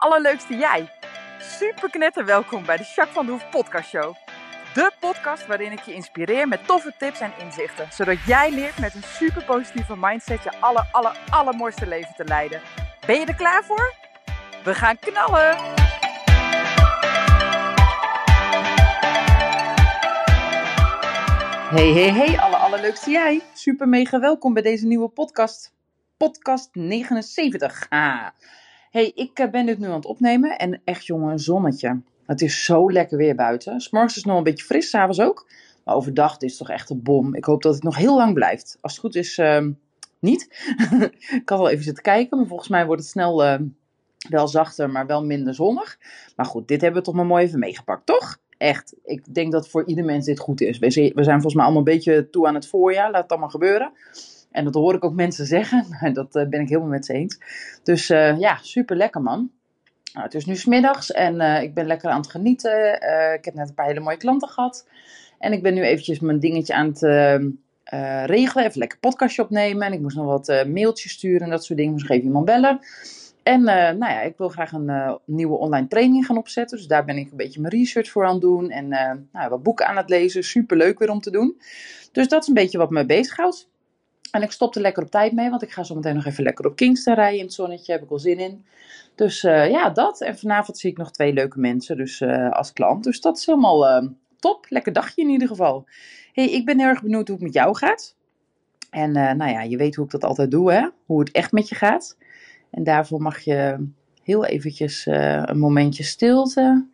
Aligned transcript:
allerleukste 0.00 0.56
jij. 0.56 0.88
Super 1.38 1.90
knetter 1.90 2.24
welkom 2.24 2.64
bij 2.64 2.76
de 2.76 2.82
Jacques 2.82 3.14
van 3.14 3.26
de 3.26 3.32
Hoef 3.32 3.50
podcast 3.50 3.88
show. 3.88 4.14
De 4.74 4.92
podcast 5.00 5.46
waarin 5.46 5.72
ik 5.72 5.80
je 5.80 5.94
inspireer 5.94 6.48
met 6.48 6.66
toffe 6.66 6.94
tips 6.98 7.20
en 7.20 7.32
inzichten. 7.38 7.88
Zodat 7.92 8.16
jij 8.26 8.50
leert 8.50 8.78
met 8.78 8.94
een 8.94 9.02
super 9.02 9.44
positieve 9.44 9.96
mindset 9.96 10.42
je 10.42 10.60
aller, 10.60 10.88
aller, 10.92 11.18
allermooiste 11.30 11.86
leven 11.86 12.14
te 12.16 12.24
leiden. 12.24 12.60
Ben 13.06 13.20
je 13.20 13.26
er 13.26 13.34
klaar 13.34 13.64
voor? 13.64 13.94
We 14.64 14.74
gaan 14.74 14.98
knallen! 14.98 15.56
Hey, 21.70 21.92
hey, 21.92 22.12
hey, 22.12 22.38
alle 22.38 22.56
allerleukste 22.56 23.10
jij. 23.10 23.40
Super 23.54 23.88
mega 23.88 24.20
welkom 24.20 24.52
bij 24.52 24.62
deze 24.62 24.86
nieuwe 24.86 25.08
podcast. 25.08 25.72
Podcast 26.16 26.68
79. 26.72 27.86
Ah. 27.88 28.26
Hey, 28.90 29.12
ik 29.14 29.38
eh, 29.38 29.50
ben 29.50 29.66
dit 29.66 29.78
nu 29.78 29.86
aan 29.86 29.92
het 29.92 30.06
opnemen 30.06 30.58
en 30.58 30.80
echt 30.84 31.06
jongen, 31.06 31.32
een 31.32 31.38
zonnetje. 31.38 32.00
Het 32.26 32.40
is 32.40 32.64
zo 32.64 32.92
lekker 32.92 33.16
weer 33.16 33.34
buiten. 33.34 33.80
S'morgens 33.80 34.16
is 34.16 34.22
het 34.22 34.30
nog 34.30 34.38
een 34.38 34.44
beetje 34.44 34.64
fris, 34.64 34.90
s'avonds 34.90 35.20
ook. 35.20 35.50
Maar 35.84 35.94
overdag 35.94 36.38
is 36.38 36.50
het 36.50 36.58
toch 36.58 36.70
echt 36.70 36.90
een 36.90 37.02
bom. 37.02 37.34
Ik 37.34 37.44
hoop 37.44 37.62
dat 37.62 37.74
het 37.74 37.82
nog 37.82 37.96
heel 37.96 38.16
lang 38.16 38.34
blijft. 38.34 38.78
Als 38.80 38.92
het 38.92 39.00
goed 39.00 39.14
is, 39.14 39.38
uh, 39.38 39.66
niet. 40.18 40.48
ik 41.40 41.48
had 41.48 41.58
wel 41.58 41.68
even 41.68 41.84
zitten 41.84 42.02
kijken, 42.02 42.38
maar 42.38 42.46
volgens 42.46 42.68
mij 42.68 42.86
wordt 42.86 43.00
het 43.00 43.10
snel 43.10 43.44
uh, 43.44 43.54
wel 44.28 44.48
zachter, 44.48 44.90
maar 44.90 45.06
wel 45.06 45.24
minder 45.24 45.54
zonnig. 45.54 45.98
Maar 46.36 46.46
goed, 46.46 46.68
dit 46.68 46.80
hebben 46.80 47.00
we 47.00 47.06
toch 47.06 47.14
maar 47.14 47.26
mooi 47.26 47.44
even 47.44 47.58
meegepakt, 47.58 48.06
toch? 48.06 48.38
Echt, 48.58 48.94
ik 49.04 49.34
denk 49.34 49.52
dat 49.52 49.68
voor 49.68 49.86
ieder 49.86 50.04
mens 50.04 50.24
dit 50.24 50.38
goed 50.38 50.60
is. 50.60 50.78
We 50.78 50.90
zijn 50.90 51.12
volgens 51.14 51.54
mij 51.54 51.64
allemaal 51.64 51.86
een 51.86 51.94
beetje 51.94 52.30
toe 52.30 52.46
aan 52.46 52.54
het 52.54 52.66
voorjaar. 52.66 53.10
Laat 53.10 53.22
het 53.22 53.30
allemaal 53.30 53.48
gebeuren. 53.48 53.92
En 54.50 54.64
dat 54.64 54.74
hoor 54.74 54.94
ik 54.94 55.04
ook 55.04 55.14
mensen 55.14 55.46
zeggen. 55.46 55.86
Dat 56.12 56.36
uh, 56.36 56.48
ben 56.48 56.60
ik 56.60 56.68
helemaal 56.68 56.88
met 56.88 57.06
ze 57.06 57.12
eens. 57.12 57.38
Dus 57.82 58.10
uh, 58.10 58.38
ja, 58.38 58.58
super 58.62 58.96
lekker 58.96 59.22
man. 59.22 59.50
Nou, 60.12 60.24
het 60.24 60.34
is 60.34 60.44
nu 60.44 60.56
smiddags 60.56 61.12
en 61.12 61.34
uh, 61.34 61.62
ik 61.62 61.74
ben 61.74 61.86
lekker 61.86 62.10
aan 62.10 62.20
het 62.20 62.30
genieten. 62.30 62.94
ik 63.34 63.44
heb 63.44 63.54
net 63.54 63.68
een 63.68 63.74
paar 63.74 63.86
hele 63.86 64.00
mooie 64.00 64.16
klanten 64.16 64.48
gehad. 64.48 64.86
En 65.38 65.52
ik 65.52 65.62
ben 65.62 65.74
nu 65.74 65.82
eventjes 65.82 66.20
mijn 66.20 66.40
dingetje 66.40 66.74
aan 66.74 66.86
het 66.86 67.02
regelen. 68.26 68.64
Even 68.64 68.78
lekker 68.78 68.98
podcastje 68.98 69.42
opnemen. 69.42 69.86
En 69.86 69.92
ik 69.92 70.00
moest 70.00 70.16
nog 70.16 70.26
wat 70.26 70.66
mailtjes 70.66 71.12
sturen 71.12 71.40
en 71.40 71.50
dat 71.50 71.64
soort 71.64 71.78
dingen. 71.78 71.92
Misschien 71.92 72.14
even 72.14 72.26
iemand 72.26 72.44
bellen. 72.44 72.80
En 73.42 73.62
nou 73.62 73.98
ja, 73.98 74.20
ik 74.20 74.36
wil 74.36 74.48
graag 74.48 74.72
een 74.72 75.18
nieuwe 75.24 75.56
online 75.56 75.86
training 75.88 76.26
gaan 76.26 76.36
opzetten. 76.36 76.76
Dus 76.76 76.86
daar 76.86 77.04
ben 77.04 77.16
ik 77.16 77.30
een 77.30 77.36
beetje 77.36 77.60
mijn 77.60 77.74
research 77.74 78.10
voor 78.10 78.24
aan 78.24 78.32
het 78.32 78.40
doen. 78.40 78.70
En 78.70 78.88
nou, 79.32 79.48
wat 79.48 79.62
boeken 79.62 79.86
aan 79.86 79.96
het 79.96 80.08
lezen. 80.08 80.44
Super 80.44 80.76
leuk 80.76 80.98
weer 80.98 81.10
om 81.10 81.20
te 81.20 81.30
doen. 81.30 81.60
Dus 82.12 82.28
dat 82.28 82.42
is 82.42 82.48
een 82.48 82.54
beetje 82.54 82.78
wat 82.78 82.90
me 82.90 83.06
bezighoudt. 83.06 83.68
En 84.30 84.42
ik 84.42 84.50
stop 84.50 84.74
er 84.74 84.80
lekker 84.80 85.02
op 85.02 85.10
tijd 85.10 85.32
mee, 85.32 85.50
want 85.50 85.62
ik 85.62 85.70
ga 85.70 85.82
zo 85.82 85.94
meteen 85.94 86.14
nog 86.14 86.24
even 86.24 86.44
lekker 86.44 86.66
op 86.66 86.76
Kingston 86.76 87.14
rijden 87.14 87.38
in 87.38 87.44
het 87.44 87.54
zonnetje. 87.54 87.92
Heb 87.92 88.02
ik 88.02 88.10
al 88.10 88.18
zin 88.18 88.38
in. 88.38 88.64
Dus 89.14 89.42
uh, 89.42 89.70
ja, 89.70 89.90
dat. 89.90 90.20
En 90.20 90.38
vanavond 90.38 90.78
zie 90.78 90.90
ik 90.90 90.96
nog 90.96 91.10
twee 91.10 91.32
leuke 91.32 91.60
mensen 91.60 91.96
dus, 91.96 92.20
uh, 92.20 92.50
als 92.50 92.72
klant. 92.72 93.04
Dus 93.04 93.20
dat 93.20 93.38
is 93.38 93.46
helemaal 93.46 94.02
uh, 94.02 94.08
top. 94.38 94.66
Lekker 94.68 94.92
dagje 94.92 95.22
in 95.22 95.28
ieder 95.28 95.48
geval. 95.48 95.84
hey, 96.32 96.50
ik 96.50 96.64
ben 96.64 96.78
heel 96.78 96.88
erg 96.88 97.02
benieuwd 97.02 97.28
hoe 97.28 97.36
het 97.36 97.44
met 97.44 97.54
jou 97.54 97.76
gaat. 97.76 98.16
En 98.90 99.12
nou 99.12 99.50
ja, 99.50 99.62
je 99.62 99.76
weet 99.76 99.94
hoe 99.94 100.04
ik 100.04 100.10
dat 100.10 100.24
altijd 100.24 100.50
doe, 100.50 100.72
hè? 100.72 100.88
Hoe 101.06 101.20
het 101.20 101.30
echt 101.30 101.52
met 101.52 101.68
je 101.68 101.74
gaat. 101.74 102.16
En 102.70 102.84
daarvoor 102.84 103.22
mag 103.22 103.38
je 103.38 103.88
heel 104.22 104.44
eventjes 104.44 105.06
een 105.06 105.58
momentje 105.58 106.02
stilte. 106.02 106.86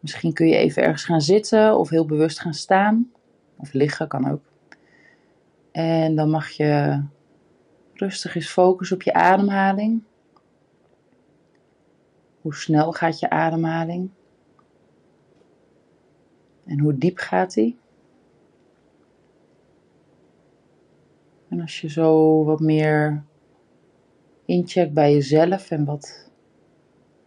Misschien 0.00 0.32
kun 0.32 0.46
je 0.46 0.56
even 0.56 0.82
ergens 0.82 1.04
gaan 1.04 1.20
zitten 1.20 1.78
of 1.78 1.88
heel 1.88 2.06
bewust 2.06 2.40
gaan 2.40 2.54
staan. 2.54 3.10
Of 3.56 3.72
liggen 3.72 4.08
kan 4.08 4.30
ook. 4.30 4.51
En 5.72 6.14
dan 6.14 6.30
mag 6.30 6.48
je 6.48 7.02
rustig 7.92 8.34
eens 8.34 8.50
focussen 8.50 8.96
op 8.96 9.02
je 9.02 9.12
ademhaling. 9.12 10.02
Hoe 12.40 12.54
snel 12.54 12.92
gaat 12.92 13.18
je 13.18 13.30
ademhaling? 13.30 14.10
En 16.64 16.80
hoe 16.80 16.98
diep 16.98 17.18
gaat 17.18 17.54
die? 17.54 17.78
En 21.48 21.60
als 21.60 21.80
je 21.80 21.88
zo 21.88 22.44
wat 22.44 22.60
meer 22.60 23.24
incheckt 24.44 24.92
bij 24.92 25.12
jezelf 25.12 25.70
en 25.70 25.84
wat 25.84 26.30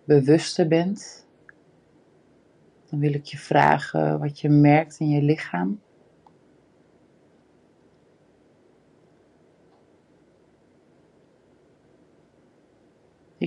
bewuster 0.04 0.68
bent, 0.68 1.28
dan 2.90 3.00
wil 3.00 3.14
ik 3.14 3.26
je 3.26 3.38
vragen 3.38 4.20
wat 4.20 4.40
je 4.40 4.50
merkt 4.50 5.00
in 5.00 5.10
je 5.10 5.22
lichaam. 5.22 5.82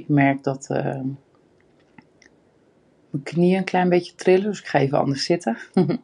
Ik 0.08 0.14
merk 0.14 0.42
dat 0.42 0.68
uh, 0.70 1.00
mijn 3.10 3.22
knieën 3.22 3.58
een 3.58 3.64
klein 3.64 3.88
beetje 3.88 4.14
trillen, 4.14 4.44
dus 4.44 4.60
ik 4.60 4.66
ga 4.66 4.78
even 4.78 4.98
anders 4.98 5.24
zitten. 5.24 5.58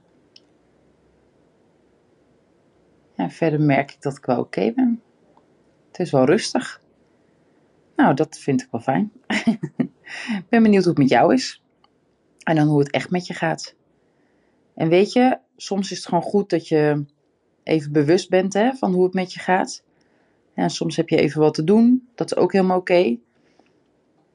ja, 3.16 3.30
verder 3.30 3.60
merk 3.60 3.92
ik 3.92 4.02
dat 4.02 4.16
ik 4.16 4.24
wel 4.24 4.38
oké 4.38 4.72
ben. 4.72 5.02
Het 5.88 5.98
is 5.98 6.10
wel 6.10 6.24
rustig. 6.24 6.82
Nou, 7.96 8.14
dat 8.14 8.38
vind 8.38 8.62
ik 8.62 8.68
wel 8.70 8.80
fijn. 8.80 9.12
Ik 10.38 10.48
ben 10.48 10.62
benieuwd 10.62 10.84
hoe 10.84 10.92
het 10.92 11.02
met 11.02 11.08
jou 11.08 11.34
is. 11.34 11.62
En 12.42 12.56
dan 12.56 12.68
hoe 12.68 12.78
het 12.78 12.90
echt 12.90 13.10
met 13.10 13.26
je 13.26 13.34
gaat. 13.34 13.74
En 14.74 14.88
weet 14.88 15.12
je, 15.12 15.38
soms 15.56 15.90
is 15.90 15.96
het 15.96 16.06
gewoon 16.06 16.22
goed 16.22 16.50
dat 16.50 16.68
je 16.68 17.04
even 17.62 17.92
bewust 17.92 18.30
bent 18.30 18.52
hè, 18.52 18.72
van 18.72 18.92
hoe 18.92 19.04
het 19.04 19.14
met 19.14 19.32
je 19.32 19.40
gaat. 19.40 19.84
En 20.54 20.70
soms 20.70 20.96
heb 20.96 21.08
je 21.08 21.16
even 21.16 21.40
wat 21.40 21.54
te 21.54 21.64
doen. 21.64 22.08
Dat 22.14 22.30
is 22.30 22.36
ook 22.36 22.52
helemaal 22.52 22.78
oké. 22.78 23.18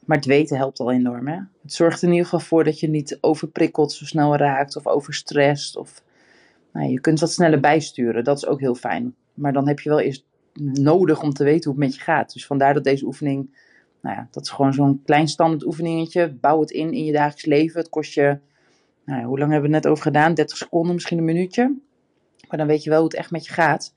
Maar 0.09 0.17
het 0.17 0.27
weten 0.27 0.57
helpt 0.57 0.79
al 0.79 0.91
enorm. 0.91 1.27
Hè? 1.27 1.37
Het 1.61 1.73
zorgt 1.73 2.01
in 2.01 2.09
ieder 2.09 2.23
geval 2.23 2.39
voor 2.39 2.63
dat 2.63 2.79
je 2.79 2.89
niet 2.89 3.17
overprikkeld 3.21 3.91
zo 3.91 4.05
snel 4.05 4.35
raakt 4.35 4.75
of 4.75 4.87
overstrest. 4.87 5.77
Of, 5.77 6.03
nou, 6.73 6.91
je 6.91 6.99
kunt 6.99 7.19
wat 7.19 7.31
sneller 7.31 7.59
bijsturen. 7.59 8.23
Dat 8.23 8.37
is 8.37 8.45
ook 8.45 8.59
heel 8.59 8.75
fijn. 8.75 9.15
Maar 9.33 9.53
dan 9.53 9.67
heb 9.67 9.79
je 9.79 9.89
wel 9.89 9.99
eerst 9.99 10.25
nodig 10.73 11.21
om 11.21 11.33
te 11.33 11.43
weten 11.43 11.71
hoe 11.71 11.79
het 11.79 11.89
met 11.89 11.95
je 11.95 12.01
gaat. 12.01 12.33
Dus 12.33 12.45
vandaar 12.45 12.73
dat 12.73 12.83
deze 12.83 13.05
oefening, 13.05 13.57
nou 14.01 14.15
ja, 14.15 14.27
dat 14.31 14.43
is 14.43 14.49
gewoon 14.49 14.73
zo'n 14.73 15.01
klein 15.05 15.27
standaard 15.27 15.65
oefeningetje. 15.65 16.33
Bouw 16.33 16.59
het 16.59 16.71
in 16.71 16.93
in 16.93 17.05
je 17.05 17.11
dagelijks 17.11 17.45
leven. 17.45 17.79
Het 17.79 17.89
kost 17.89 18.13
je, 18.13 18.39
nou 19.05 19.19
ja, 19.19 19.25
hoe 19.25 19.39
lang 19.39 19.51
hebben 19.51 19.69
we 19.69 19.75
het 19.75 19.83
net 19.83 19.91
over 19.91 20.03
gedaan? 20.03 20.33
30 20.33 20.57
seconden, 20.57 20.93
misschien 20.93 21.17
een 21.17 21.25
minuutje. 21.25 21.75
Maar 22.47 22.57
dan 22.57 22.67
weet 22.67 22.83
je 22.83 22.89
wel 22.89 22.99
hoe 22.99 23.07
het 23.07 23.17
echt 23.17 23.31
met 23.31 23.45
je 23.45 23.53
gaat. 23.53 23.93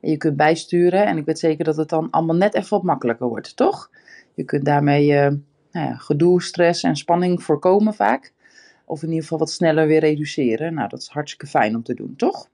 En 0.00 0.10
je 0.10 0.16
kunt 0.16 0.36
bijsturen. 0.36 1.06
En 1.06 1.16
ik 1.16 1.24
weet 1.24 1.38
zeker 1.38 1.64
dat 1.64 1.76
het 1.76 1.88
dan 1.88 2.10
allemaal 2.10 2.36
net 2.36 2.54
even 2.54 2.70
wat 2.70 2.82
makkelijker 2.82 3.28
wordt, 3.28 3.56
toch? 3.56 3.90
Je 4.34 4.44
kunt 4.44 4.64
daarmee 4.64 5.08
uh, 5.08 5.30
nou 5.74 5.88
ja, 5.88 5.96
gedoe, 5.96 6.42
stress 6.42 6.82
en 6.82 6.96
spanning 6.96 7.42
voorkomen 7.42 7.94
vaak. 7.94 8.32
Of 8.84 9.02
in 9.02 9.08
ieder 9.08 9.22
geval 9.22 9.38
wat 9.38 9.50
sneller 9.50 9.86
weer 9.86 10.00
reduceren. 10.00 10.74
Nou, 10.74 10.88
dat 10.88 11.00
is 11.00 11.08
hartstikke 11.08 11.46
fijn 11.46 11.74
om 11.74 11.82
te 11.82 11.94
doen, 11.94 12.14
toch? 12.16 12.48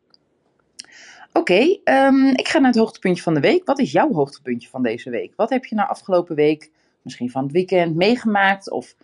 Oké, 1.32 1.78
um, 1.84 2.26
ik 2.26 2.48
ga 2.48 2.58
naar 2.58 2.70
het 2.70 2.78
hoogtepuntje 2.78 3.22
van 3.22 3.34
de 3.34 3.40
week. 3.40 3.64
Wat 3.64 3.78
is 3.78 3.92
jouw 3.92 4.12
hoogtepuntje 4.12 4.68
van 4.68 4.82
deze 4.82 5.10
week? 5.10 5.32
Wat 5.36 5.50
heb 5.50 5.64
je 5.64 5.74
nou 5.74 5.88
afgelopen 5.88 6.36
week, 6.36 6.70
misschien 7.02 7.30
van 7.30 7.42
het 7.42 7.52
weekend, 7.52 7.96
meegemaakt 7.96 8.70
of 8.70 8.94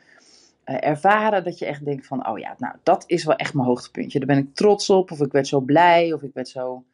uh, 0.64 0.76
ervaren 0.80 1.44
dat 1.44 1.58
je 1.58 1.66
echt 1.66 1.84
denkt 1.84 2.06
van, 2.06 2.28
oh 2.28 2.38
ja, 2.38 2.54
nou 2.58 2.74
dat 2.82 3.04
is 3.06 3.24
wel 3.24 3.36
echt 3.36 3.54
mijn 3.54 3.66
hoogtepuntje. 3.66 4.18
Daar 4.18 4.28
ben 4.28 4.38
ik 4.38 4.54
trots 4.54 4.90
op, 4.90 5.10
of 5.10 5.20
ik 5.20 5.32
werd 5.32 5.46
zo 5.46 5.60
blij, 5.60 6.12
of 6.12 6.22
ik 6.22 6.34
werd 6.34 6.48
zo 6.48 6.84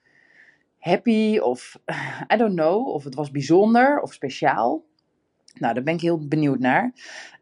happy, 0.79 1.39
of 1.39 1.79
I 2.35 2.37
don't 2.37 2.55
know, 2.55 2.89
of 2.89 3.05
het 3.05 3.15
was 3.15 3.31
bijzonder 3.31 4.01
of 4.01 4.13
speciaal. 4.13 4.83
Nou, 5.59 5.75
daar 5.75 5.83
ben 5.83 5.95
ik 5.95 6.01
heel 6.01 6.27
benieuwd 6.27 6.59
naar. 6.59 6.93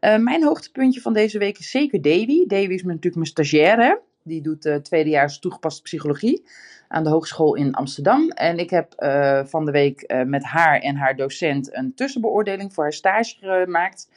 Uh, 0.01 0.17
mijn 0.17 0.43
hoogtepuntje 0.43 1.01
van 1.01 1.13
deze 1.13 1.37
week 1.37 1.57
is 1.57 1.69
zeker 1.69 2.01
Davy. 2.01 2.45
Davy 2.47 2.73
is 2.73 2.83
natuurlijk 2.83 3.15
mijn 3.15 3.25
stagiaire. 3.25 4.01
Die 4.23 4.41
doet 4.41 4.65
uh, 4.65 4.75
tweedejaars 4.75 5.39
toegepaste 5.39 5.81
psychologie 5.81 6.43
aan 6.87 7.03
de 7.03 7.09
Hogeschool 7.09 7.55
in 7.55 7.73
Amsterdam. 7.73 8.29
En 8.29 8.57
ik 8.57 8.69
heb 8.69 8.93
uh, 8.97 9.45
van 9.45 9.65
de 9.65 9.71
week 9.71 10.13
met 10.25 10.43
haar 10.43 10.79
en 10.79 10.95
haar 10.95 11.15
docent 11.15 11.75
een 11.75 11.93
tussenbeoordeling 11.95 12.73
voor 12.73 12.83
haar 12.83 12.93
stage 12.93 13.35
gemaakt. 13.39 14.09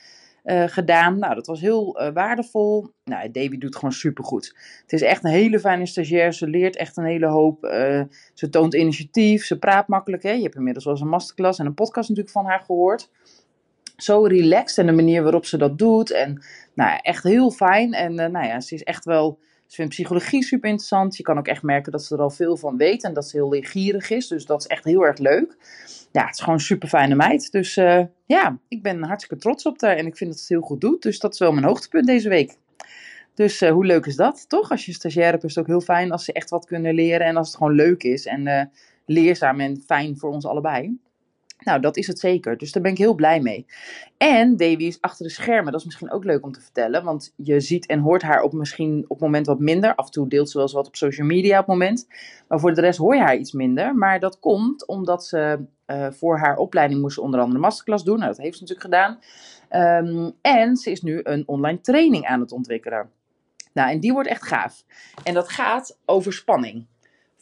gedaan. 0.67 1.19
Nou, 1.19 1.35
dat 1.35 1.47
was 1.47 1.61
heel 1.61 2.11
waardevol. 2.15 2.87
Nou, 3.05 3.31
Davy 3.31 3.59
doet 3.59 3.75
gewoon 3.75 3.93
supergoed. 3.93 4.55
Het 4.83 4.93
is 4.93 5.03
echt 5.03 5.25
een 5.25 5.31
hele 5.31 5.61
fijne 5.61 5.87
stagiair. 5.87 6.33
Ze 6.33 6.47
leert 6.47 6.77
echt 6.77 6.97
een 6.97 7.05
hele 7.05 7.27
hoop. 7.27 7.59
ze 8.35 8.49
toont 8.51 8.75
initiatief. 8.75 9.45
Ze 9.45 9.59
praat 9.59 9.89
makkelijk. 9.89 10.23
Hè? 10.23 10.31
Je 10.31 10.43
hebt 10.43 10.57
inmiddels 10.57 10.85
wel 10.85 10.95
eens 10.95 11.03
een 11.03 11.09
masterclass 11.09 11.59
en 11.59 11.67
een 11.67 11.75
podcast 11.75 12.09
natuurlijk 12.09 12.37
van 12.37 12.47
haar 12.47 12.61
gehoord 12.61 13.11
zo 13.97 14.23
relaxed 14.23 14.79
en 14.79 14.87
de 14.87 14.93
manier 14.93 15.23
waarop 15.23 15.47
ze 15.47 15.57
dat 15.57 15.79
doet. 15.79 16.11
En 16.11 16.45
nou 16.75 16.91
ja, 16.91 17.01
echt 17.01 17.23
heel 17.23 17.51
fijn. 17.51 17.93
En 17.93 18.13
uh, 18.13 18.27
nou 18.27 18.47
ja, 18.47 18.61
ze 18.61 18.75
is 18.75 18.83
echt 18.83 19.05
wel. 19.05 19.39
Ze 19.67 19.75
vindt 19.75 19.95
psychologie 19.95 20.43
super 20.43 20.69
interessant. 20.69 21.17
Je 21.17 21.23
kan 21.23 21.39
ook 21.39 21.47
echt 21.47 21.63
merken 21.63 21.93
dat 21.93 22.05
ze 22.05 22.15
er 22.15 22.21
al 22.21 22.31
veel 22.31 22.57
van 22.57 22.77
weet 22.77 23.05
en 23.05 23.15
dat 23.15 23.29
ze 23.29 23.37
heel 23.37 23.49
leergierig 23.49 24.11
is. 24.11 24.29
Dus 24.29 24.47
dat 24.47 24.61
is 24.61 24.67
echt 24.67 24.85
heel 24.85 25.07
erg 25.07 25.19
leuk. 25.19 25.57
Ja, 26.13 26.25
het 26.25 26.35
is 26.35 26.41
gewoon 26.41 26.55
een 26.55 26.61
super 26.61 26.89
fijne 26.89 27.15
meid. 27.15 27.53
Dus 27.53 27.77
uh, 27.77 28.03
ja, 28.27 28.59
ik 28.69 28.83
ben 28.83 29.03
hartstikke 29.03 29.43
trots 29.43 29.67
op 29.67 29.81
haar 29.81 29.97
en 29.97 30.07
ik 30.07 30.17
vind 30.17 30.31
dat 30.31 30.39
ze 30.39 30.45
het 30.45 30.53
heel 30.53 30.69
goed 30.69 30.81
doet. 30.81 31.03
Dus 31.03 31.19
dat 31.19 31.33
is 31.33 31.39
wel 31.39 31.53
mijn 31.53 31.67
hoogtepunt 31.67 32.07
deze 32.07 32.29
week. 32.29 32.57
Dus 33.35 33.63
uh, 33.63 33.71
hoe 33.71 33.85
leuk 33.85 34.07
is 34.07 34.17
dat, 34.17 34.49
toch? 34.49 34.71
Als 34.71 34.87
je 34.87 34.93
stagiair 34.93 35.31
hebt, 35.31 35.45
is 35.45 35.55
het 35.55 35.65
ook 35.65 35.71
heel 35.71 35.81
fijn 35.81 36.13
als 36.13 36.25
ze 36.25 36.33
echt 36.33 36.51
wat 36.51 36.67
kunnen 36.67 36.95
leren 36.95 37.27
en 37.27 37.37
als 37.37 37.47
het 37.49 37.57
gewoon 37.57 37.75
leuk 37.75 38.03
is 38.03 38.27
en 38.27 38.71
leerzaam 39.07 39.61
en 39.61 39.83
fijn 39.87 40.19
voor 40.19 40.31
ons 40.31 40.47
allebei. 40.47 40.99
Nou, 41.59 41.81
dat 41.81 41.97
is 41.97 42.07
het 42.07 42.19
zeker. 42.19 42.57
Dus 42.57 42.73
daar 42.73 42.83
ben 42.83 42.93
ik 42.93 42.99
heel 42.99 43.15
blij 43.15 43.41
mee. 43.41 43.67
En 44.17 44.57
Davy 44.57 44.85
is 44.85 45.01
achter 45.01 45.27
de 45.27 45.33
schermen. 45.33 45.73
Dat 45.73 45.81
is 45.81 45.87
misschien 45.87 46.11
ook 46.11 46.25
leuk 46.25 46.45
om 46.45 46.53
te 46.53 46.61
vertellen. 46.61 47.05
Want 47.05 47.33
je 47.37 47.61
ziet 47.61 47.87
en 47.87 47.99
hoort 47.99 48.23
haar 48.23 48.43
op 48.43 48.53
misschien 48.53 49.03
op 49.03 49.09
het 49.09 49.21
moment 49.21 49.47
wat 49.47 49.59
minder. 49.59 49.95
Af 49.95 50.05
en 50.07 50.13
toe 50.13 50.29
deelt 50.29 50.49
ze 50.51 50.55
wel 50.55 50.67
eens 50.67 50.75
wat 50.75 50.87
op 50.87 50.97
social 50.97 51.27
media 51.27 51.59
op 51.59 51.67
het 51.67 51.77
moment. 51.77 52.07
Maar 52.49 52.61
voor 52.61 52.75
de 52.75 52.81
rest 52.81 52.99
hoor 52.99 53.15
je 53.15 53.23
haar 53.23 53.37
iets 53.37 53.53
minder. 53.53 53.95
Maar 53.95 54.21
dat 54.21 54.39
komt 54.39 54.87
omdat 54.87 55.25
ze 55.25 55.65
uh, 55.87 56.07
voor 56.11 56.39
haar 56.39 56.57
opleiding 56.57 57.01
moest 57.01 57.19
onder 57.19 57.41
andere 57.41 57.61
masterclass 57.61 58.05
doen. 58.05 58.19
Nou, 58.19 58.29
dat 58.29 58.41
heeft 58.41 58.59
ze 58.59 58.63
natuurlijk 58.63 58.95
gedaan. 58.95 59.19
Um, 60.05 60.33
en 60.41 60.77
ze 60.77 60.91
is 60.91 61.03
nu 61.03 61.21
een 61.23 61.43
online 61.47 61.81
training 61.81 62.27
aan 62.27 62.41
het 62.41 62.53
ontwikkelen. 62.53 63.11
Nou, 63.73 63.91
en 63.91 64.01
die 64.01 64.13
wordt 64.13 64.29
echt 64.29 64.43
gaaf. 64.43 64.85
En 65.23 65.35
dat 65.35 65.49
gaat 65.49 65.99
over 66.05 66.33
spanning 66.33 66.87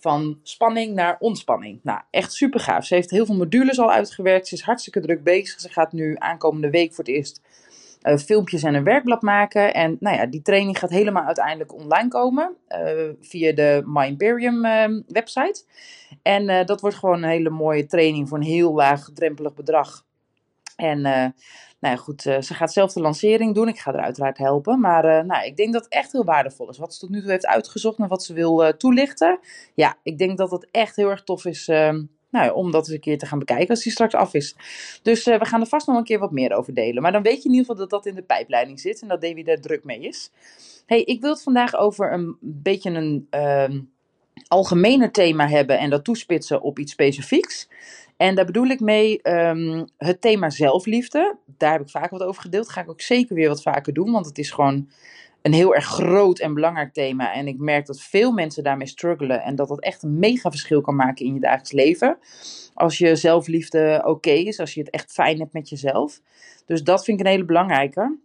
van 0.03 0.39
spanning 0.43 0.95
naar 0.95 1.17
ontspanning. 1.19 1.81
Nou, 1.83 2.01
echt 2.11 2.33
super 2.33 2.61
gaaf. 2.61 2.85
Ze 2.85 2.95
heeft 2.95 3.11
heel 3.11 3.27
veel 3.27 3.37
modules 3.37 3.79
al 3.79 3.93
uitgewerkt. 3.93 4.49
Ze 4.49 4.55
is 4.55 4.63
hartstikke 4.63 5.01
druk 5.01 5.23
bezig. 5.23 5.61
Ze 5.61 5.69
gaat 5.69 5.93
nu 5.93 6.15
aankomende 6.19 6.71
week 6.71 6.95
voor 6.95 7.05
het 7.05 7.15
eerst 7.15 7.41
uh, 8.03 8.17
filmpjes 8.17 8.63
en 8.63 8.75
een 8.75 8.85
werkblad 8.85 9.23
maken. 9.23 9.75
En 9.75 9.97
nou 10.01 10.17
ja, 10.17 10.27
die 10.27 10.43
training 10.43 10.79
gaat 10.79 10.91
helemaal 10.91 11.25
uiteindelijk 11.25 11.75
online 11.75 12.09
komen 12.09 12.57
uh, 12.69 13.11
via 13.21 13.53
de 13.53 13.83
My 13.87 14.07
Imperium 14.07 14.65
uh, 14.65 14.85
website. 15.07 15.65
En 16.23 16.67
dat 16.67 16.81
wordt 16.81 16.97
gewoon 16.97 17.23
een 17.23 17.29
hele 17.29 17.51
mooie 17.51 17.87
training 17.87 18.29
voor 18.29 18.39
een 18.39 18.45
heel 18.45 18.75
laagdrempelig 18.75 19.55
bedrag. 19.55 20.05
En 20.77 21.35
nou 21.83 21.95
ja, 21.95 22.01
goed, 22.03 22.25
uh, 22.25 22.41
ze 22.41 22.55
gaat 22.55 22.73
zelf 22.73 22.93
de 22.93 23.01
lancering 23.01 23.55
doen. 23.55 23.69
Ik 23.69 23.79
ga 23.79 23.93
er 23.93 24.01
uiteraard 24.01 24.39
helpen. 24.39 24.81
Maar 24.81 25.05
uh, 25.05 25.25
nou, 25.25 25.45
ik 25.45 25.57
denk 25.57 25.73
dat 25.73 25.85
het 25.85 25.93
echt 25.93 26.13
heel 26.13 26.25
waardevol 26.25 26.69
is. 26.69 26.79
Wat 26.79 26.95
ze 26.95 27.01
tot 27.01 27.11
nu 27.11 27.21
toe 27.21 27.31
heeft 27.31 27.47
uitgezocht 27.47 27.99
en 27.99 28.09
wat 28.09 28.25
ze 28.25 28.35
wil 28.35 28.65
uh, 28.65 28.69
toelichten. 28.69 29.39
Ja, 29.75 29.97
ik 30.03 30.19
denk 30.19 30.39
dat 30.39 30.51
het 30.51 30.69
echt 30.71 30.97
heel 30.97 31.11
erg 31.11 31.23
tof 31.23 31.45
is 31.45 31.69
ehm, 31.69 32.03
nou, 32.31 32.55
om 32.55 32.71
dat 32.71 32.87
eens 32.87 32.95
een 32.95 33.01
keer 33.01 33.19
te 33.19 33.27
gaan 33.27 33.39
bekijken 33.39 33.69
als 33.69 33.83
die 33.83 33.93
straks 33.93 34.15
af 34.15 34.35
is. 34.35 34.57
Dus 35.03 35.25
we 35.25 35.45
gaan 35.45 35.61
er 35.61 35.67
vast 35.67 35.87
nog 35.87 35.97
een 35.97 36.05
keer 36.05 36.19
wat 36.19 36.33
meer 36.33 36.53
over 36.53 36.75
delen. 36.75 37.03
Maar 37.03 37.13
dan 37.13 37.23
weet 37.23 37.43
je 37.43 37.49
in 37.49 37.55
ieder 37.55 37.67
geval 37.67 37.77
dat 37.77 37.91
dat 37.91 38.07
in 38.07 38.15
de 38.15 38.23
pijpleiding 38.23 38.81
zit 38.81 39.03
en 39.03 39.09
dat 39.09 39.21
Davy 39.21 39.43
daar 39.43 39.61
druk 39.61 39.85
mee 39.85 40.01
is. 40.01 40.31
hey, 40.87 41.03
ik 41.03 41.21
wil 41.21 41.31
het 41.31 41.43
vandaag 41.43 41.77
over 41.77 42.13
een 42.13 42.37
beetje 42.41 42.91
een 42.91 43.27
ehm, 43.31 43.81
algemener 44.49 45.11
thema 45.13 45.49
hebben 45.49 45.79
en 45.79 45.91
dat 45.91 46.05
toespitsen 46.05 46.63
op 46.63 46.79
iets 46.79 46.93
specifieks. 46.93 47.69
En 48.23 48.35
daar 48.35 48.45
bedoel 48.45 48.67
ik 48.67 48.81
mee 48.81 49.21
um, 49.23 49.87
het 49.97 50.21
thema 50.21 50.51
zelfliefde. 50.51 51.37
Daar 51.47 51.73
heb 51.73 51.81
ik 51.81 51.89
vaak 51.89 52.11
wat 52.11 52.23
over 52.23 52.43
gedeeld. 52.43 52.69
Ga 52.69 52.81
ik 52.81 52.91
ook 52.91 53.01
zeker 53.01 53.35
weer 53.35 53.49
wat 53.49 53.63
vaker 53.63 53.93
doen, 53.93 54.13
want 54.13 54.27
het 54.27 54.39
is 54.39 54.51
gewoon 54.51 54.89
een 55.43 55.53
heel 55.53 55.75
erg 55.75 55.85
groot 55.85 56.39
en 56.39 56.55
belangrijk 56.55 56.93
thema. 56.93 57.35
En 57.35 57.47
ik 57.47 57.59
merk 57.59 57.87
dat 57.87 58.01
veel 58.01 58.33
mensen 58.33 58.63
daarmee 58.63 58.87
struggelen 58.87 59.43
en 59.43 59.55
dat 59.55 59.69
dat 59.69 59.81
echt 59.81 60.03
een 60.03 60.19
mega 60.19 60.51
verschil 60.51 60.81
kan 60.81 60.97
maken 60.97 61.27
in 61.27 61.35
je 61.35 61.41
dagelijks 61.41 61.73
leven. 61.73 62.19
Als 62.75 62.99
je 62.99 63.17
zelfliefde 63.17 64.03
oké 64.05 64.31
is, 64.31 64.59
als 64.59 64.75
je 64.75 64.81
het 64.81 64.91
echt 64.91 65.13
fijn 65.13 65.39
hebt 65.39 65.53
met 65.53 65.69
jezelf. 65.69 66.21
Dus 66.67 66.83
dat 66.83 67.05
vind 67.05 67.21
ik 67.21 67.27
een 67.27 67.33
hele 67.33 67.45
belangrijke. 67.45 68.19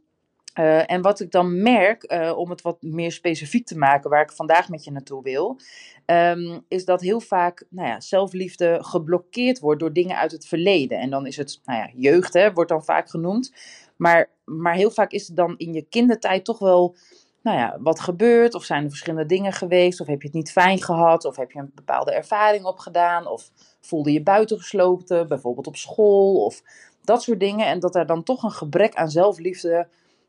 Uh, 0.60 0.92
en 0.92 1.02
wat 1.02 1.20
ik 1.20 1.32
dan 1.32 1.62
merk, 1.62 2.12
uh, 2.12 2.38
om 2.38 2.50
het 2.50 2.62
wat 2.62 2.82
meer 2.82 3.12
specifiek 3.12 3.66
te 3.66 3.78
maken, 3.78 4.10
waar 4.10 4.22
ik 4.22 4.32
vandaag 4.32 4.70
met 4.70 4.84
je 4.84 4.92
naartoe 4.92 5.24
wil, 5.24 5.60
um, 6.06 6.66
is 6.68 6.86
dat 6.86 7.02
heel 7.02 7.20
vaak 7.20 7.66
nou 7.70 7.88
ja, 7.88 8.00
zelfliefde 8.00 8.78
geblokkeerd 8.82 9.60
wordt 9.60 9.80
door 9.80 9.94
dingen 9.94 10.18
uit 10.18 10.32
het 10.32 10.48
verleden. 10.48 11.00
En 11.00 11.10
dan 11.10 11.26
is 11.26 11.38
het, 11.38 11.60
nou 11.66 11.80
ja, 11.80 11.90
jeugd 11.96 12.34
hè, 12.34 12.54
wordt 12.54 12.70
dan 12.70 12.84
vaak 12.84 13.10
genoemd. 13.10 13.54
Maar, 13.96 14.30
maar 14.46 14.74
heel 14.74 14.92
vaak 14.92 15.12
is 15.12 15.28
het 15.28 15.36
dan 15.36 15.58
in 15.58 15.74
je 15.74 15.82
kindertijd 15.82 16.46
toch 16.46 16.60
wel 16.60 16.96
nou 17.42 17.58
ja, 17.58 17.78
wat 17.80 18.00
gebeurd? 18.00 18.54
Of 18.54 18.64
zijn 18.64 18.84
er 18.84 18.90
verschillende 18.90 19.26
dingen 19.26 19.54
geweest? 19.54 20.02
Of 20.02 20.08
heb 20.08 20.22
je 20.22 20.28
het 20.28 20.36
niet 20.36 20.52
fijn 20.52 20.82
gehad? 20.82 21.26
Of 21.26 21.36
heb 21.36 21.52
je 21.52 21.60
een 21.60 21.72
bepaalde 21.76 22.14
ervaring 22.14 22.66
opgedaan? 22.66 23.28
Of 23.28 23.52
voelde 23.82 24.12
je 24.12 24.24
buitengesloten, 24.24 25.28
bijvoorbeeld 25.28 25.68
op 25.68 25.76
school? 25.76 26.46
Of 26.46 26.62
dat 27.04 27.24
soort 27.24 27.40
dingen. 27.40 27.66
En 27.68 27.80
dat 27.80 27.96
er 27.96 28.06
dan 28.06 28.24
toch 28.24 28.44
een 28.44 28.52
gebrek 28.52 28.96
aan 28.96 29.10
zelfliefde 29.10 29.88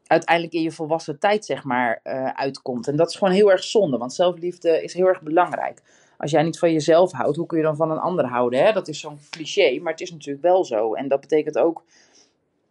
uiteindelijk 0.09 0.55
in 0.55 0.63
je 0.63 0.71
volwassen 0.71 1.19
tijd, 1.19 1.45
zeg 1.45 1.65
maar, 1.65 2.01
uh, 2.05 2.29
uitkomt. 2.29 2.89
En 2.89 2.97
dat 2.97 3.09
is 3.09 3.17
gewoon 3.17 3.35
heel 3.35 3.51
erg 3.51 3.65
zonde, 3.65 3.99
want 3.99 4.15
zelfliefde 4.15 4.83
is 4.83 4.95
heel 4.95 5.07
erg 5.07 5.23
belangrijk. 5.23 5.83
Als 6.17 6.31
jij 6.31 6.43
niet 6.43 6.59
van 6.59 6.73
jezelf 6.73 7.13
houdt, 7.13 7.37
hoe 7.37 7.47
kun 7.47 7.59
je 7.59 7.65
dan 7.65 7.77
van 7.77 7.91
een 7.91 7.99
ander 7.99 8.27
houden? 8.27 8.65
Hè? 8.65 8.73
Dat 8.73 8.89
is 8.89 9.01
zo'n 9.01 9.19
cliché, 9.31 9.79
maar 9.83 9.93
het 9.93 10.01
is 10.01 10.11
natuurlijk 10.11 10.45
wel 10.45 10.65
zo. 10.65 10.95
En 10.95 11.09
dat 11.09 11.21
betekent 11.21 11.59
ook 11.59 11.85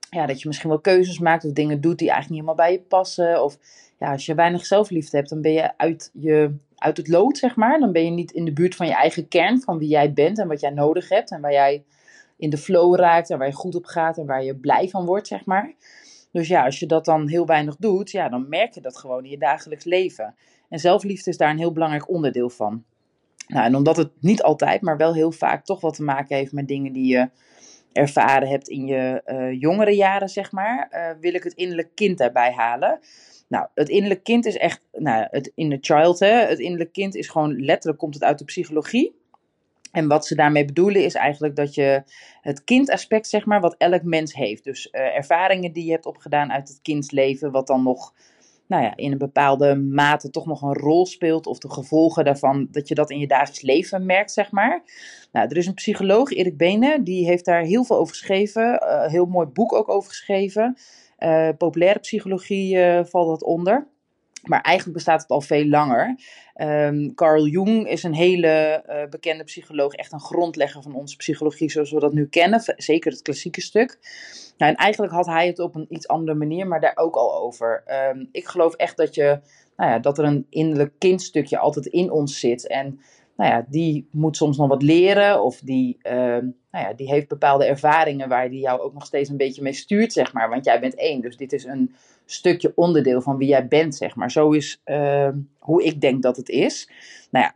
ja, 0.10 0.26
dat 0.26 0.42
je 0.42 0.48
misschien 0.48 0.70
wel 0.70 0.80
keuzes 0.80 1.20
maakt 1.20 1.46
of 1.46 1.52
dingen 1.52 1.82
doet 1.82 1.98
die 1.98 2.10
eigenlijk 2.10 2.30
niet 2.30 2.50
helemaal 2.50 2.68
bij 2.68 2.72
je 2.72 2.88
passen. 2.88 3.44
Of 3.44 3.58
ja, 4.00 4.12
als 4.12 4.26
je 4.26 4.36
weinig 4.36 4.66
zelfliefde 4.66 5.18
hebt, 5.18 5.30
dan 5.30 5.42
ben 5.42 5.52
je 5.52 5.78
uit, 5.78 6.12
je 6.14 6.56
uit 6.76 6.98
het 6.98 7.08
lood, 7.08 7.38
zeg 7.38 7.56
maar. 7.56 7.80
Dan 7.80 7.92
ben 7.92 8.06
je 8.06 8.12
niet 8.12 8.32
in 8.32 8.46
de 8.46 8.54
buurt 8.54 8.76
van 8.76 8.88
je 8.88 8.94
eigen 8.94 9.28
kern, 9.28 9.62
van 9.62 9.78
wie 9.78 9.88
jij 9.88 10.14
bent 10.14 10.40
en 10.40 10.48
wat 10.48 10.60
jij 10.60 10.70
nodig 10.70 11.10
hebt. 11.10 11.32
En 11.32 11.42
waar 11.42 11.52
jij 11.52 11.84
in 12.38 12.50
de 12.50 12.58
flow 12.58 12.96
raakt 12.96 13.30
en 13.30 13.38
waar 13.38 13.48
je 13.48 13.54
goed 13.54 13.76
op 13.76 13.86
gaat 13.86 14.18
en 14.18 14.26
waar 14.26 14.44
je 14.44 14.56
blij 14.56 14.90
van 14.90 15.06
wordt, 15.06 15.28
zeg 15.28 15.46
maar. 15.46 15.74
Dus 16.32 16.48
ja, 16.48 16.66
als 16.66 16.80
je 16.80 16.86
dat 16.86 17.06
dan 17.06 17.28
heel 17.28 17.46
weinig 17.46 17.76
doet, 17.76 18.12
ja, 18.12 18.30
dan 18.30 18.50
merk 18.50 18.74
je 18.74 18.82
dat 18.82 18.98
gewoon 18.98 19.24
in 19.24 19.30
je 19.30 19.38
dagelijks 19.38 19.84
leven. 19.84 20.36
En 20.70 20.80
zelfliefde 20.80 21.30
is 21.30 21.38
daar 21.38 21.50
een 21.50 21.58
heel 21.58 21.72
belangrijk 21.72 22.10
onderdeel 22.10 22.50
van. 22.50 22.84
Nou, 23.48 23.66
en 23.66 23.76
omdat 23.76 23.98
het 23.98 24.12
niet 24.20 24.44
altijd, 24.44 24.82
maar 24.82 24.98
wel 24.98 25.14
heel 25.14 25.32
vaak 25.32 25.66
toch 25.66 25.82
wat 25.82 25.96
te 25.96 26.04
maken 26.04 26.36
heeft 26.36 26.52
met 26.52 26.68
dingen 26.68 26.94
die 26.94 27.08
je 27.08 27.30
ervaren 27.92 28.48
hebt 28.48 28.68
in 28.68 28.86
je 28.86 29.22
uh, 29.26 29.60
jongere 29.62 29.96
jaren, 29.96 30.30
zeg 30.30 30.52
maar, 30.52 30.90
uh, 30.92 31.22
wil 31.22 31.34
ik 31.34 31.44
het 31.44 31.54
innerlijk 31.54 31.90
kind 31.96 32.18
daarbij 32.18 32.52
halen. 32.52 33.00
Nou, 33.48 33.68
het 33.74 33.90
innerlijk 33.90 34.24
kind 34.24 34.46
is 34.46 34.58
echt, 34.58 34.82
nou, 34.92 35.28
het 35.30 35.52
inner 35.56 35.78
child, 35.82 36.20
hè. 36.20 36.46
Het 36.46 36.60
innerlijk 36.60 36.94
kind 36.94 37.16
is 37.16 37.28
gewoon, 37.28 37.60
letterlijk 37.60 38.00
komt 38.00 38.14
het 38.14 38.24
uit 38.24 38.38
de 38.40 38.46
psychologie. 38.46 39.16
En 39.98 40.08
wat 40.08 40.26
ze 40.26 40.36
daarmee 40.36 40.66
bedoelen 40.66 41.04
is 41.04 41.14
eigenlijk 41.14 41.56
dat 41.56 41.76
je 41.76 42.04
het 42.42 42.64
kindaspect, 42.64 43.28
zeg 43.28 43.46
maar, 43.46 43.62
wat 43.62 43.76
elk 43.78 44.04
mens 44.04 44.34
heeft. 44.34 44.64
Dus 44.64 44.90
uh, 44.92 45.02
ervaringen 45.02 45.74
die 45.74 45.86
je 45.86 45.92
hebt 45.92 46.06
opgedaan 46.06 46.52
uit 46.52 46.68
het 46.68 46.80
kindsleven, 46.82 47.52
wat 47.52 47.68
dan 47.68 47.84
nog 47.84 48.14
nou 48.68 48.84
ja, 48.84 48.96
in 48.96 49.12
een 49.12 49.18
bepaalde 49.18 49.76
mate 49.76 50.30
toch 50.30 50.46
nog 50.46 50.62
een 50.62 50.74
rol 50.74 51.06
speelt. 51.06 51.48
Of 51.48 51.58
de 51.58 51.70
gevolgen 51.70 52.26
daarvan, 52.26 52.68
dat 52.72 52.88
je 52.88 52.96
dat 52.96 53.12
in 53.12 53.20
je 53.20 53.28
dagelijks 53.28 53.62
leven 53.62 54.06
merkt, 54.06 54.32
zeg 54.32 54.52
maar. 54.52 54.84
Nou, 55.32 55.48
er 55.48 55.58
is 55.58 55.68
een 55.68 55.74
psycholoog, 55.74 56.32
Erik 56.32 56.58
Benen, 56.58 57.04
die 57.04 57.26
heeft 57.26 57.46
daar 57.46 57.62
heel 57.62 57.84
veel 57.84 57.98
over 57.98 58.16
geschreven. 58.16 58.82
Uh, 58.84 59.06
heel 59.06 59.26
mooi 59.26 59.48
boek 59.48 59.74
ook 59.74 59.90
over 59.90 60.10
geschreven. 60.10 60.78
Uh, 61.20 61.50
populaire 61.58 62.00
psychologie 62.00 62.78
valt 63.04 63.28
dat 63.28 63.44
onder. 63.44 63.88
Maar 64.44 64.62
eigenlijk 64.62 64.96
bestaat 64.98 65.22
het 65.22 65.30
al 65.30 65.42
veel 65.42 65.66
langer. 65.66 66.20
Um, 66.56 67.14
Carl 67.14 67.46
Jung 67.46 67.90
is 67.90 68.04
een 68.04 68.14
hele 68.14 68.84
uh, 68.90 69.10
bekende 69.10 69.44
psycholoog, 69.44 69.94
echt 69.94 70.12
een 70.12 70.20
grondlegger 70.20 70.82
van 70.82 70.96
onze 70.96 71.16
psychologie 71.16 71.72
zoals 71.72 71.92
we 71.92 72.00
dat 72.00 72.14
nu 72.14 72.28
kennen, 72.28 72.62
zeker 72.78 73.12
het 73.12 73.22
klassieke 73.22 73.62
stuk. 73.62 73.98
Nou, 74.58 74.72
en 74.72 74.78
eigenlijk 74.78 75.14
had 75.14 75.26
hij 75.26 75.48
het 75.48 75.60
op 75.60 75.76
een 75.76 75.86
iets 75.90 76.08
andere 76.08 76.38
manier, 76.38 76.68
maar 76.68 76.82
daar 76.82 76.96
ook 76.98 77.16
al 77.16 77.36
over. 77.36 77.84
Um, 78.12 78.30
ik 78.32 78.48
geloof 78.48 78.74
echt 78.74 78.98
dat, 78.98 79.16
je, 79.16 79.40
nou 79.76 79.92
ja, 79.92 80.00
dat 80.00 80.18
er 80.18 80.26
een 80.26 80.48
innerlijk 80.50 80.94
kindstukje 80.98 81.58
altijd 81.58 81.86
in 81.86 82.12
ons 82.12 82.40
zit. 82.40 82.68
En 82.68 83.00
nou 83.36 83.52
ja, 83.52 83.66
die 83.70 84.08
moet 84.12 84.38
soms 84.38 84.58
nog 84.58 84.68
wat 84.68 84.82
leren 84.82 85.44
of 85.44 85.60
die, 85.60 85.98
uh, 86.04 86.14
nou 86.72 86.86
ja, 86.86 86.94
die 86.94 87.10
heeft 87.10 87.28
bepaalde 87.28 87.66
ervaringen 87.66 88.30
waar 88.30 88.50
die 88.50 88.62
jou 88.62 88.80
ook 88.80 88.94
nog 88.94 89.06
steeds 89.06 89.30
een 89.30 89.38
beetje 89.38 89.62
mee 89.62 89.74
stuurt, 89.74 90.14
zeg 90.14 90.34
maar. 90.34 90.50
Want 90.50 90.66
jij 90.66 90.80
bent 90.80 90.96
één, 90.96 91.22
dus 91.22 91.38
dit 91.38 91.54
is 91.54 91.64
een 91.64 91.96
stukje 92.32 92.72
onderdeel 92.76 93.22
van 93.22 93.38
wie 93.38 93.48
jij 93.48 93.68
bent, 93.68 93.96
zeg 93.96 94.16
maar. 94.16 94.32
Zo 94.32 94.52
is 94.52 94.82
uh, 94.86 95.30
hoe 95.60 95.84
ik 95.84 96.02
denk 96.02 96.24
dat 96.24 96.38
het 96.38 96.50
is. 96.50 96.90
Nou 97.32 97.46
ja, 97.46 97.56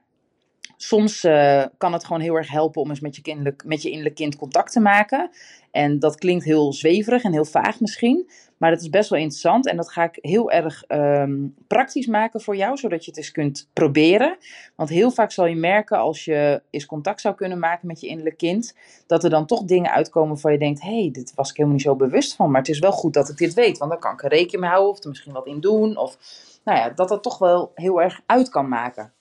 soms 0.78 1.24
uh, 1.24 1.66
kan 1.78 1.94
het 1.94 2.06
gewoon 2.06 2.22
heel 2.22 2.36
erg 2.36 2.50
helpen 2.50 2.82
om 2.82 2.90
eens 2.90 3.00
met 3.00 3.16
je, 3.16 3.22
kinderlijk, 3.22 3.64
met 3.66 3.82
je 3.82 3.90
innerlijk 3.90 4.16
kind 4.16 4.36
contact 4.36 4.72
te 4.72 4.80
maken. 4.80 5.30
En 5.72 6.00
dat 6.00 6.16
klinkt 6.16 6.44
heel 6.44 6.74
zweverig 6.74 7.24
en 7.24 7.32
heel 7.32 7.46
vaag 7.46 7.80
misschien. 7.80 8.30
Maar 8.58 8.72
dat 8.72 8.82
is 8.82 8.90
best 8.90 9.10
wel 9.10 9.20
interessant. 9.20 9.68
En 9.68 9.76
dat 9.76 9.92
ga 9.92 10.04
ik 10.04 10.18
heel 10.22 10.52
erg 10.52 10.84
um, 10.88 11.56
praktisch 11.68 12.06
maken 12.08 12.42
voor 12.42 12.56
jou, 12.56 12.78
zodat 12.78 13.06
je 13.06 13.10
het 13.12 13.20
eens 13.20 13.32
kunt 13.32 13.70
proberen. 13.74 14.38
Want 14.76 14.90
heel 14.90 15.12
vaak 15.12 15.32
zal 15.32 15.46
je 15.46 15.56
merken 15.56 15.98
als 15.98 16.26
je 16.26 16.62
eens 16.70 16.86
contact 16.86 17.22
zou 17.22 17.36
kunnen 17.36 17.60
maken 17.60 17.88
met 17.88 18.00
je 18.00 18.08
innerlijk 18.08 18.38
kind, 18.38 18.76
dat 19.08 19.24
er 19.24 19.30
dan 19.30 19.46
toch 19.46 19.64
dingen 19.64 19.92
uitkomen 19.92 20.40
van 20.40 20.52
je 20.52 20.58
denkt: 20.58 20.82
hé, 20.82 21.02
hey, 21.02 21.10
dit 21.12 21.34
was 21.36 21.50
ik 21.50 21.56
helemaal 21.56 21.78
niet 21.78 21.86
zo 21.86 21.96
bewust 21.96 22.36
van. 22.36 22.52
Maar 22.52 22.62
het 22.62 22.70
is 22.70 22.80
wel 22.80 22.92
goed 22.92 23.14
dat 23.14 23.30
ik 23.30 23.38
dit 23.38 23.54
weet, 23.54 23.78
want 23.78 23.92
dan 23.92 24.00
kan 24.00 24.14
ik 24.14 24.24
er 24.24 24.30
rekening 24.30 24.62
mee 24.62 24.70
houden 24.70 24.92
of 24.92 25.04
er 25.04 25.10
misschien 25.10 25.34
wat 25.34 25.48
in 25.48 25.60
doen. 25.60 25.98
Of 25.98 26.18
nou 26.64 26.78
ja, 26.78 26.90
dat 26.90 27.10
dat 27.10 27.24
toch 27.24 27.38
wel 27.38 27.72
heel 27.76 28.02
erg 28.02 28.22
uit 28.26 28.50
kan 28.50 28.68
maken. 28.68 29.14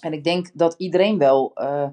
En 0.00 0.12
ik 0.12 0.24
denk 0.24 0.50
dat 0.52 0.74
iedereen 0.78 1.18
wel. 1.18 1.52
Uh, 1.54 1.86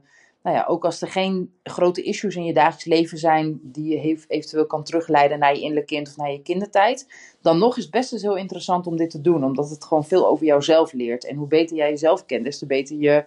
nou 0.44 0.56
ja, 0.56 0.66
ook 0.68 0.86
als 0.86 1.02
er 1.02 1.08
geen 1.08 1.54
grote 1.64 2.02
issues 2.02 2.36
in 2.36 2.46
je 2.46 2.54
dagelijks 2.54 2.86
leven 2.86 3.18
zijn 3.18 3.60
die 3.62 3.88
je 3.88 4.18
eventueel 4.28 4.66
kan 4.66 4.84
terugleiden 4.84 5.40
naar 5.40 5.54
je 5.54 5.62
innerlijk 5.62 5.88
kind 5.88 6.08
of 6.08 6.18
naar 6.18 6.32
je 6.32 6.42
kindertijd, 6.42 7.08
dan 7.42 7.58
nog 7.58 7.78
is 7.78 7.84
het 7.84 7.92
best 7.92 8.14
eens 8.14 8.22
heel 8.22 8.38
interessant 8.38 8.88
om 8.88 8.98
dit 8.98 9.10
te 9.10 9.22
doen, 9.22 9.44
omdat 9.44 9.70
het 9.70 9.86
gewoon 9.86 10.06
veel 10.06 10.28
over 10.28 10.46
jouzelf 10.46 10.94
leert. 10.94 11.26
En 11.26 11.36
hoe 11.36 11.48
beter 11.48 11.78
jij 11.78 11.90
jezelf 11.90 12.26
kent, 12.26 12.44
des 12.44 12.58
te 12.58 12.66
beter 12.66 12.98
je 12.98 13.26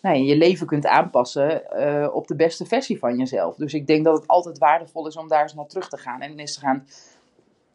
nou, 0.00 0.18
je 0.18 0.36
leven 0.36 0.66
kunt 0.66 0.86
aanpassen 0.86 1.62
uh, 1.72 2.08
op 2.12 2.26
de 2.26 2.36
beste 2.36 2.66
versie 2.66 2.98
van 2.98 3.18
jezelf. 3.18 3.56
Dus 3.56 3.74
ik 3.74 3.86
denk 3.86 4.04
dat 4.04 4.18
het 4.18 4.26
altijd 4.26 4.58
waardevol 4.58 5.06
is 5.06 5.16
om 5.16 5.28
daar 5.28 5.42
eens 5.42 5.54
naar 5.54 5.66
terug 5.66 5.88
te 5.88 5.96
gaan 5.96 6.20
en 6.20 6.38
eens 6.38 6.54
te 6.54 6.60
gaan 6.60 6.86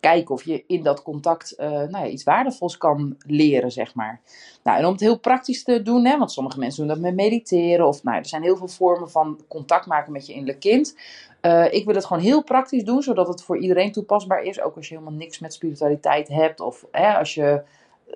kijken 0.02 0.36
of 0.36 0.44
je 0.44 0.64
in 0.68 0.84
dat 0.84 1.04
contact 1.04 1.54
uh, 1.58 1.70
nou 1.70 1.90
ja, 1.90 2.08
iets 2.08 2.24
waardevols 2.24 2.78
kan 2.78 3.16
leren, 3.26 3.72
zeg 3.72 3.96
maar. 3.96 4.22
Nou, 4.64 4.78
en 4.78 4.86
om 4.86 4.92
het 4.92 5.02
heel 5.02 5.20
praktisch 5.20 5.64
te 5.64 5.82
doen, 5.82 6.06
hè, 6.06 6.18
want 6.18 6.32
sommige 6.32 6.60
mensen 6.60 6.80
doen 6.80 6.94
dat 6.94 7.04
met 7.04 7.16
mediteren, 7.16 7.88
of 7.88 8.04
nou, 8.04 8.18
er 8.18 8.26
zijn 8.26 8.44
heel 8.44 8.58
veel 8.58 8.68
vormen 8.68 9.10
van 9.10 9.40
contact 9.48 9.86
maken 9.86 10.12
met 10.12 10.26
je 10.26 10.34
innerlijk 10.34 10.60
kind. 10.60 10.96
Uh, 11.42 11.74
ik 11.74 11.86
wil 11.86 11.96
het 11.96 12.06
gewoon 12.06 12.24
heel 12.24 12.44
praktisch 12.44 12.84
doen, 12.84 13.02
zodat 13.02 13.28
het 13.28 13.44
voor 13.44 13.58
iedereen 13.58 13.92
toepasbaar 13.92 14.44
is. 14.44 14.62
Ook 14.62 14.76
als 14.76 14.88
je 14.88 14.96
helemaal 14.96 15.18
niks 15.18 15.40
met 15.40 15.54
spiritualiteit 15.54 16.28
hebt, 16.28 16.60
of 16.60 16.86
hè, 16.92 17.18
als 17.18 17.34
je 17.34 17.62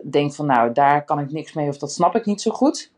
denkt 0.10 0.36
van 0.36 0.46
nou, 0.46 0.72
daar 0.72 1.06
kan 1.06 1.20
ik 1.20 1.32
niks 1.32 1.54
mee, 1.54 1.70
of 1.70 1.77
dat 1.77 1.92
snap 1.92 2.15
ik 2.15 2.25
niet 2.25 2.42
zo 2.42 2.51
goed. 2.51 2.92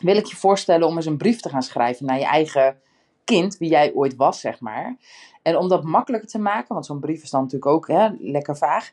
Wil 0.00 0.16
ik 0.16 0.26
je 0.26 0.36
voorstellen 0.36 0.86
om 0.86 0.96
eens 0.96 1.06
een 1.06 1.16
brief 1.16 1.40
te 1.40 1.48
gaan 1.48 1.62
schrijven 1.62 2.06
naar 2.06 2.18
je 2.18 2.24
eigen 2.24 2.76
kind, 3.24 3.56
wie 3.58 3.70
jij 3.70 3.92
ooit 3.94 4.16
was, 4.16 4.40
zeg 4.40 4.60
maar. 4.60 4.96
En 5.42 5.56
om 5.56 5.68
dat 5.68 5.84
makkelijker 5.84 6.28
te 6.28 6.38
maken, 6.38 6.74
want 6.74 6.86
zo'n 6.86 7.00
brief 7.00 7.22
is 7.22 7.30
dan 7.30 7.40
natuurlijk 7.40 7.72
ook 7.72 7.88
hè, 7.88 8.08
lekker 8.18 8.56
vaag. 8.56 8.92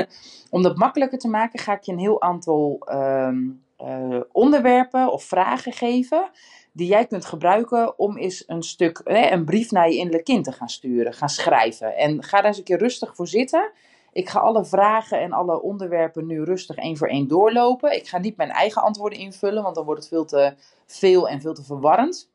om 0.50 0.62
dat 0.62 0.76
makkelijker 0.76 1.18
te 1.18 1.28
maken, 1.28 1.58
ga 1.58 1.72
ik 1.72 1.82
je 1.82 1.92
een 1.92 1.98
heel 1.98 2.22
aantal 2.22 2.78
ehm, 2.84 3.38
eh, 3.76 4.20
onderwerpen 4.32 5.12
of 5.12 5.24
vragen 5.24 5.72
geven. 5.72 6.30
Die 6.72 6.88
jij 6.88 7.06
kunt 7.06 7.24
gebruiken 7.24 7.98
om 7.98 8.16
eens 8.16 8.44
een 8.46 8.62
stuk, 8.62 9.00
hè, 9.04 9.30
een 9.30 9.44
brief 9.44 9.70
naar 9.70 9.90
je 9.90 9.96
innerlijk 9.96 10.24
kind 10.24 10.44
te 10.44 10.52
gaan 10.52 10.68
sturen, 10.68 11.14
gaan 11.14 11.28
schrijven. 11.28 11.96
En 11.96 12.22
ga 12.22 12.36
daar 12.36 12.46
eens 12.46 12.58
een 12.58 12.64
keer 12.64 12.78
rustig 12.78 13.14
voor 13.14 13.28
zitten. 13.28 13.70
Ik 14.12 14.28
ga 14.28 14.40
alle 14.40 14.64
vragen 14.64 15.20
en 15.20 15.32
alle 15.32 15.62
onderwerpen 15.62 16.26
nu 16.26 16.44
rustig 16.44 16.76
één 16.76 16.96
voor 16.96 17.08
één 17.08 17.28
doorlopen. 17.28 17.96
Ik 17.96 18.08
ga 18.08 18.18
niet 18.18 18.36
mijn 18.36 18.50
eigen 18.50 18.82
antwoorden 18.82 19.18
invullen, 19.18 19.62
want 19.62 19.74
dan 19.74 19.84
wordt 19.84 20.00
het 20.00 20.08
veel 20.08 20.24
te 20.24 20.54
veel 20.86 21.28
en 21.28 21.40
veel 21.40 21.54
te 21.54 21.64
verwarrend. 21.64 22.30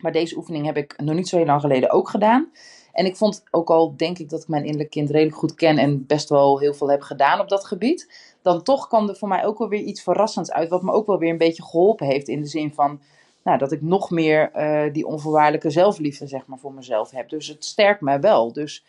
Maar 0.00 0.12
deze 0.12 0.36
oefening 0.36 0.66
heb 0.66 0.76
ik 0.76 0.94
nog 0.96 1.14
niet 1.14 1.28
zo 1.28 1.36
heel 1.36 1.46
lang 1.46 1.60
geleden 1.60 1.90
ook 1.90 2.08
gedaan. 2.08 2.50
En 2.92 3.06
ik 3.06 3.16
vond 3.16 3.44
ook 3.50 3.70
al, 3.70 3.96
denk 3.96 4.18
ik, 4.18 4.28
dat 4.28 4.42
ik 4.42 4.48
mijn 4.48 4.64
innerlijk 4.64 4.90
kind 4.90 5.10
redelijk 5.10 5.36
goed 5.36 5.54
ken 5.54 5.78
en 5.78 6.06
best 6.06 6.28
wel 6.28 6.58
heel 6.58 6.74
veel 6.74 6.90
heb 6.90 7.02
gedaan 7.02 7.40
op 7.40 7.48
dat 7.48 7.64
gebied. 7.64 8.32
Dan 8.42 8.62
toch 8.62 8.88
kwam 8.88 9.08
er 9.08 9.16
voor 9.16 9.28
mij 9.28 9.44
ook 9.44 9.58
wel 9.58 9.68
weer 9.68 9.82
iets 9.82 10.02
verrassends 10.02 10.50
uit, 10.50 10.68
wat 10.68 10.82
me 10.82 10.92
ook 10.92 11.06
wel 11.06 11.18
weer 11.18 11.30
een 11.30 11.38
beetje 11.38 11.62
geholpen 11.62 12.06
heeft. 12.06 12.28
In 12.28 12.42
de 12.42 12.48
zin 12.48 12.74
van 12.74 13.00
nou, 13.42 13.58
dat 13.58 13.72
ik 13.72 13.82
nog 13.82 14.10
meer 14.10 14.50
uh, 14.56 14.92
die 14.92 15.06
onvoorwaardelijke 15.06 15.70
zelfliefde 15.70 16.26
zeg 16.26 16.46
maar, 16.46 16.58
voor 16.58 16.72
mezelf 16.72 17.10
heb. 17.10 17.28
Dus 17.28 17.46
het 17.46 17.64
sterkt 17.64 18.00
mij 18.00 18.20
wel. 18.20 18.52
Dus 18.52 18.84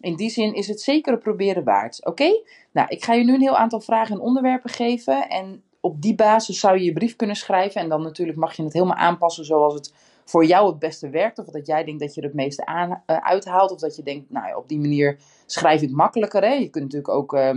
in 0.00 0.16
die 0.16 0.30
zin 0.30 0.54
is 0.54 0.68
het 0.68 0.80
zeker 0.80 1.12
het 1.12 1.22
proberen 1.22 1.64
waard. 1.64 2.06
Oké? 2.06 2.40
Nou, 2.72 2.88
ik 2.88 3.04
ga 3.04 3.12
je 3.14 3.24
nu 3.24 3.34
een 3.34 3.40
heel 3.40 3.56
aantal 3.56 3.80
vragen 3.80 4.14
en 4.14 4.20
onderwerpen 4.20 4.70
geven. 4.70 5.28
En 5.28 5.62
op 5.80 6.02
die 6.02 6.14
basis 6.14 6.60
zou 6.60 6.78
je 6.78 6.84
je 6.84 6.92
brief 6.92 7.16
kunnen 7.16 7.36
schrijven. 7.36 7.80
En 7.80 7.88
dan 7.88 8.02
natuurlijk 8.02 8.38
mag 8.38 8.56
je 8.56 8.62
het 8.62 8.72
helemaal 8.72 8.96
aanpassen 8.96 9.44
zoals 9.44 9.74
het 9.74 9.92
voor 10.24 10.44
jou 10.44 10.66
het 10.66 10.78
beste 10.78 11.10
werkt. 11.10 11.38
Of 11.38 11.46
dat 11.46 11.66
jij 11.66 11.84
denkt 11.84 12.00
dat 12.00 12.14
je 12.14 12.20
er 12.20 12.26
het 12.26 12.36
meeste 12.36 12.66
aan, 12.66 12.90
uh, 12.90 13.16
uithaalt. 13.16 13.70
Of 13.70 13.80
dat 13.80 13.96
je 13.96 14.02
denkt, 14.02 14.30
nou 14.30 14.46
ja, 14.46 14.56
op 14.56 14.68
die 14.68 14.80
manier 14.80 15.18
schrijf 15.46 15.82
ik 15.82 15.90
makkelijker. 15.90 16.42
Hè? 16.42 16.52
Je 16.52 16.68
kunt 16.68 16.84
natuurlijk 16.84 17.14
ook 17.14 17.32
uh, 17.32 17.54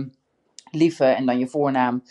lieve 0.70 1.04
en 1.04 1.26
dan 1.26 1.38
je 1.38 1.46
voornaam. 1.46 2.02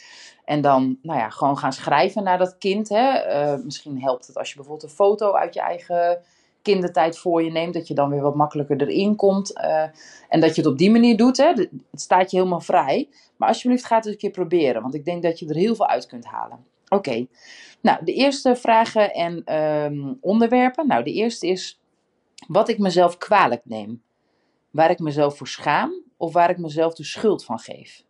En 0.45 0.61
dan 0.61 0.97
nou 1.01 1.19
ja, 1.19 1.29
gewoon 1.29 1.57
gaan 1.57 1.73
schrijven 1.73 2.23
naar 2.23 2.37
dat 2.37 2.57
kind. 2.57 2.89
Hè? 2.89 3.29
Uh, 3.29 3.63
misschien 3.63 4.01
helpt 4.01 4.27
het 4.27 4.37
als 4.37 4.49
je 4.49 4.55
bijvoorbeeld 4.55 4.89
een 4.89 4.95
foto 4.95 5.33
uit 5.33 5.53
je 5.53 5.61
eigen 5.61 6.19
kindertijd 6.61 7.17
voor 7.17 7.43
je 7.43 7.51
neemt. 7.51 7.73
Dat 7.73 7.87
je 7.87 7.93
dan 7.93 8.09
weer 8.09 8.21
wat 8.21 8.35
makkelijker 8.35 8.81
erin 8.81 9.15
komt. 9.15 9.57
Uh, 9.57 9.83
en 10.29 10.39
dat 10.39 10.55
je 10.55 10.61
het 10.61 10.71
op 10.71 10.77
die 10.77 10.91
manier 10.91 11.17
doet. 11.17 11.37
Hè? 11.37 11.47
Het 11.91 12.01
staat 12.01 12.31
je 12.31 12.37
helemaal 12.37 12.61
vrij. 12.61 13.09
Maar 13.35 13.47
alsjeblieft 13.47 13.85
ga 13.85 13.95
het 13.95 14.05
eens 14.05 14.13
een 14.13 14.19
keer 14.19 14.31
proberen. 14.31 14.81
Want 14.81 14.93
ik 14.93 15.05
denk 15.05 15.23
dat 15.23 15.39
je 15.39 15.47
er 15.47 15.55
heel 15.55 15.75
veel 15.75 15.87
uit 15.87 16.05
kunt 16.05 16.25
halen. 16.25 16.65
Oké. 16.89 17.27
Nou, 17.81 18.05
de 18.05 18.13
eerste 18.13 18.55
vragen 18.55 19.13
en 19.13 19.55
um, 19.55 20.17
onderwerpen. 20.21 20.87
Nou, 20.87 21.03
de 21.03 21.13
eerste 21.13 21.47
is 21.47 21.79
wat 22.47 22.69
ik 22.69 22.79
mezelf 22.79 23.17
kwalijk 23.17 23.61
neem. 23.63 24.03
Waar 24.71 24.89
ik 24.89 24.99
mezelf 24.99 25.37
voor 25.37 25.47
schaam 25.47 26.03
of 26.17 26.33
waar 26.33 26.49
ik 26.49 26.57
mezelf 26.57 26.93
de 26.93 27.03
schuld 27.03 27.45
van 27.45 27.59
geef. 27.59 28.03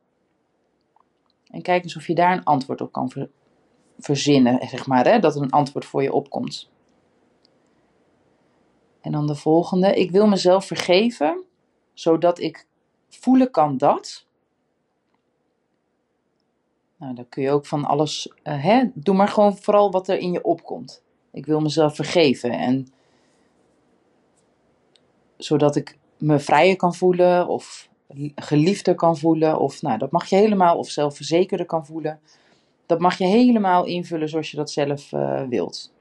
En 1.51 1.62
kijk 1.62 1.83
eens 1.83 1.95
of 1.95 2.07
je 2.07 2.15
daar 2.15 2.31
een 2.31 2.43
antwoord 2.43 2.81
op 2.81 2.91
kan 2.91 3.09
ver 3.09 3.29
verzinnen, 4.00 4.67
zeg 4.67 4.88
maar, 4.88 5.05
hè? 5.05 5.19
dat 5.19 5.36
een 5.36 5.51
antwoord 5.51 5.86
voor 5.86 6.03
je 6.03 6.13
opkomt. 6.13 6.69
En 9.01 9.12
dan 9.12 9.27
de 9.27 9.36
volgende. 9.36 9.93
Ik 9.93 10.12
wil 10.12 10.27
mezelf 10.27 10.65
vergeven, 10.65 11.43
zodat 11.93 12.39
ik 12.39 12.67
voelen 13.09 13.51
kan 13.51 13.77
dat. 13.77 14.26
Nou, 16.97 17.15
dan 17.15 17.29
kun 17.29 17.43
je 17.43 17.51
ook 17.51 17.65
van 17.65 17.85
alles, 17.85 18.31
uh, 18.43 18.63
hè, 18.63 18.83
doe 18.93 19.15
maar 19.15 19.27
gewoon 19.27 19.57
vooral 19.57 19.91
wat 19.91 20.07
er 20.07 20.17
in 20.17 20.31
je 20.31 20.43
opkomt. 20.43 21.03
Ik 21.31 21.45
wil 21.45 21.59
mezelf 21.59 21.95
vergeven 21.95 22.51
en 22.51 22.87
zodat 25.37 25.75
ik 25.75 25.97
me 26.17 26.39
vrijer 26.39 26.75
kan 26.75 26.95
voelen 26.95 27.47
of 27.47 27.89
geliefder 28.35 28.95
kan 28.95 29.17
voelen 29.17 29.59
of 29.59 29.81
nou, 29.81 29.97
dat 29.97 30.11
mag 30.11 30.25
je 30.25 30.35
helemaal 30.35 30.77
of 30.77 30.89
zelfverzekerder 30.89 31.65
kan 31.65 31.85
voelen. 31.85 32.19
Dat 32.85 32.99
mag 32.99 33.17
je 33.17 33.25
helemaal 33.25 33.85
invullen 33.85 34.29
zoals 34.29 34.51
je 34.51 34.57
dat 34.57 34.71
zelf 34.71 35.11
uh, 35.11 35.43
wilt. 35.43 35.93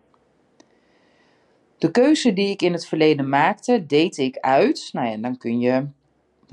De 1.78 1.90
keuze 1.90 2.32
die 2.32 2.50
ik 2.50 2.62
in 2.62 2.72
het 2.72 2.86
verleden 2.86 3.28
maakte, 3.28 3.86
deed 3.86 4.16
ik 4.16 4.38
uit. 4.38 4.88
Nou 4.92 5.08
ja, 5.08 5.16
dan 5.16 5.36
kun 5.36 5.60
je 5.60 5.86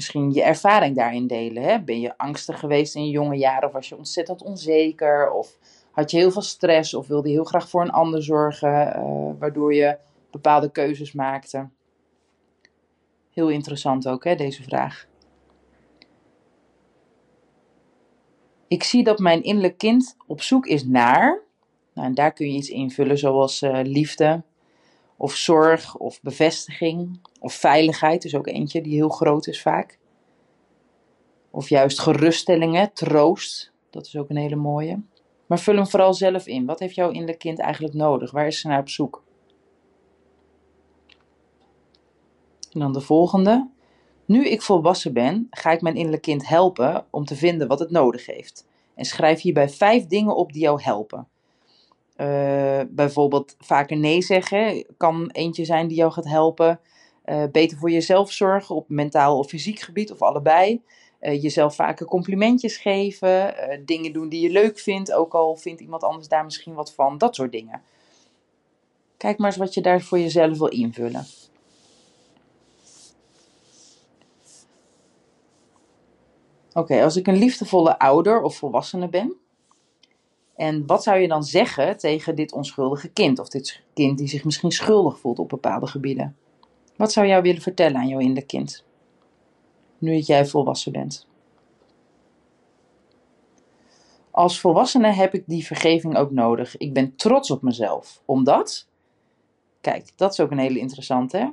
misschien 0.03 0.31
je 0.31 0.43
ervaring 0.43 0.95
daarin 0.95 1.27
delen. 1.27 1.63
Hè? 1.63 1.81
Ben 1.81 2.00
je 2.00 2.17
angstig 2.17 2.60
geweest 2.60 2.95
in 2.95 3.05
je 3.05 3.12
jonge 3.12 3.36
jaren 3.36 3.67
of 3.67 3.74
was 3.74 3.89
je 3.89 3.98
ontzettend 3.98 4.43
onzeker 4.43 5.31
of 5.31 5.57
had 5.91 6.12
je 6.12 6.17
heel 6.17 6.31
veel 6.31 6.41
stress 6.41 6.93
of 6.93 7.07
wilde 7.07 7.27
je 7.27 7.33
heel 7.33 7.43
graag 7.43 7.69
voor 7.69 7.81
een 7.81 7.91
ander 7.91 8.24
zorgen, 8.24 8.95
uh, 8.98 9.31
waardoor 9.39 9.74
je 9.74 9.98
bepaalde 10.31 10.72
keuzes 10.72 11.13
maakte. 11.13 11.69
Heel 13.29 13.50
interessant 13.50 14.07
ook, 14.07 14.24
hè, 14.24 14.36
deze 14.36 14.63
vraag. 14.63 15.07
Ik 18.67 18.83
zie 18.83 19.03
dat 19.03 19.19
mijn 19.19 19.43
innerlijk 19.43 19.77
kind 19.77 20.15
op 20.27 20.41
zoek 20.41 20.65
is 20.65 20.86
naar, 20.86 21.41
nou, 21.93 22.07
en 22.07 22.13
daar 22.13 22.33
kun 22.33 22.48
je 22.48 22.57
iets 22.57 22.69
invullen 22.69 23.17
zoals 23.17 23.62
uh, 23.62 23.79
liefde, 23.83 24.43
of 25.24 25.36
zorg, 25.36 25.98
of 25.98 26.22
bevestiging, 26.22 27.20
of 27.39 27.53
veiligheid 27.53 28.25
is 28.25 28.36
ook 28.36 28.48
eentje 28.48 28.82
die 28.82 28.94
heel 28.94 29.10
groot 29.10 29.48
is 29.48 29.62
vaak. 29.62 30.00
Of 31.51 31.70
juist 31.70 32.00
geruststellingen, 32.00 32.94
troost, 32.94 33.72
dat 33.89 34.06
is 34.06 34.15
ook 34.15 34.30
een 34.30 34.38
hele 34.38 34.56
mooie. 34.56 35.01
Maar 35.46 35.60
vul 35.60 35.75
hem 35.75 35.88
vooral 35.88 36.13
zelf 36.13 36.48
in. 36.48 36.65
Wat 36.65 36.80
heeft 36.80 36.96
jouw 36.96 37.10
innerlijk 37.10 37.39
kind 37.39 37.60
eigenlijk 37.60 37.94
nodig? 37.94 38.32
Waar 38.32 38.48
is 38.48 38.60
ze 38.60 38.68
naar 38.68 38.80
op 38.80 38.89
zoek? 38.89 39.24
En 42.72 42.80
dan 42.80 42.94
de 42.94 43.01
volgende. 43.01 43.70
Nu 44.25 44.46
ik 44.48 44.62
volwassen 44.62 45.13
ben, 45.13 45.48
ga 45.50 45.72
ik 45.72 45.82
mijn 45.82 45.96
innerlijk 45.96 46.24
kind 46.24 46.48
helpen 46.48 47.06
om 47.10 47.25
te 47.25 47.36
vinden 47.36 47.68
wat 47.68 47.80
het 47.80 47.92
nodig 47.92 48.25
heeft. 48.25 48.68
En 48.96 49.06
schrijf 49.06 49.42
hierbij 49.42 49.70
vijf 49.70 50.06
dingen 50.06 50.36
op 50.36 50.53
die 50.53 50.62
jou 50.62 50.82
helpen. 50.82 51.27
Uh, 52.17 52.82
bijvoorbeeld 52.89 53.55
vaker 53.60 53.98
nee 53.98 54.22
zeggen 54.22 54.86
kan 54.98 55.29
eentje 55.32 55.65
zijn 55.65 55.88
die 55.88 55.98
jou 55.98 56.12
gaat 56.12 56.27
helpen. 56.27 56.79
Uh, 57.25 57.43
beter 57.51 57.77
voor 57.77 57.91
jezelf 57.91 58.32
zorgen 58.32 58.75
op 58.75 58.89
mentaal 58.89 59.38
of 59.38 59.48
fysiek 59.48 59.79
gebied 59.79 60.12
of 60.12 60.22
allebei. 60.22 60.82
Uh, 61.22 61.41
jezelf 61.41 61.75
vaker 61.75 62.05
complimentjes 62.05 62.77
geven. 62.77 63.55
dingen 63.86 64.13
doen 64.13 64.29
die 64.29 64.41
je 64.41 64.50
leuk 64.50 64.79
vindt, 64.79 65.13
ook 65.13 65.34
al 65.34 65.55
vindt 65.55 65.82
iemand 65.82 66.03
anders 66.03 66.27
daar 66.27 66.43
misschien 66.43 66.74
wat 66.74 66.93
van. 66.93 67.17
Dat 67.17 67.36
soort 67.36 67.51
dingen. 67.51 67.82
Kijk 69.17 69.38
maar 69.38 69.48
eens 69.48 69.58
wat 69.58 69.74
je 69.74 69.82
daar 69.82 70.01
voor 70.01 70.20
jezelf 70.20 70.58
wil 70.58 70.67
invullen. 70.67 71.25
Oké, 76.74 77.03
als 77.03 77.15
ik 77.15 77.27
een 77.27 77.38
liefdevolle 77.38 78.00
ouder 78.00 78.41
of 78.41 78.55
volwassene 78.55 79.10
ben, 79.10 79.38
en 80.55 80.86
wat 80.86 81.03
zou 81.03 81.19
je 81.19 81.27
dan 81.27 81.43
zeggen 81.43 81.98
tegen 81.98 82.36
dit 82.36 82.53
onschuldige 82.53 83.10
kind? 83.10 83.39
Of 83.39 83.50
dit 83.50 83.81
kind 83.93 84.17
die 84.17 84.27
zich 84.27 84.43
misschien 84.43 84.72
schuldig 84.72 85.19
voelt 85.19 85.39
op 85.39 85.50
bepaalde 85.50 85.88
gebieden? 85.88 86.38
Wat 86.95 87.12
zou 87.12 87.27
jou 87.27 87.41
willen 87.41 87.62
vertellen 87.62 87.98
aan 87.98 88.07
jouw 88.07 88.19
innerlijk 88.19 88.48
kind? 88.48 88.86
Nu 89.98 90.15
dat 90.15 90.25
jij 90.25 90.45
volwassen 90.45 90.91
bent. 90.91 91.27
Als 94.31 94.60
volwassene 94.60 95.12
heb 95.12 95.33
ik 95.33 95.43
die 95.45 95.65
vergeving 95.65 96.17
ook 96.17 96.31
nodig. 96.31 96.77
Ik 96.77 96.93
ben 96.93 97.15
trots 97.15 97.51
op 97.51 97.62
mezelf. 97.62 98.22
Omdat, 98.25 98.88
kijk, 99.81 100.12
dat 100.15 100.31
is 100.31 100.39
ook 100.39 100.51
een 100.51 100.57
hele 100.57 100.79
interessante. 100.79 101.38
Hè? 101.38 101.48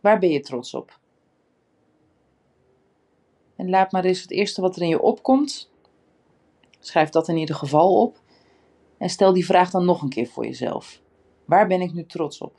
Waar 0.00 0.18
ben 0.18 0.30
je 0.30 0.40
trots 0.40 0.74
op? 0.74 0.98
En 3.56 3.70
laat 3.70 3.92
maar 3.92 4.04
eens 4.04 4.20
het 4.20 4.30
eerste 4.30 4.60
wat 4.60 4.76
er 4.76 4.82
in 4.82 4.88
je 4.88 5.02
opkomt. 5.02 5.70
Schrijf 6.78 7.08
dat 7.08 7.28
in 7.28 7.36
ieder 7.36 7.54
geval 7.54 8.00
op. 8.00 8.22
En 8.98 9.08
stel 9.08 9.32
die 9.32 9.46
vraag 9.46 9.70
dan 9.70 9.84
nog 9.84 10.02
een 10.02 10.08
keer 10.08 10.26
voor 10.26 10.44
jezelf. 10.44 11.02
Waar 11.44 11.66
ben 11.66 11.80
ik 11.80 11.92
nu 11.92 12.06
trots 12.06 12.40
op? 12.40 12.56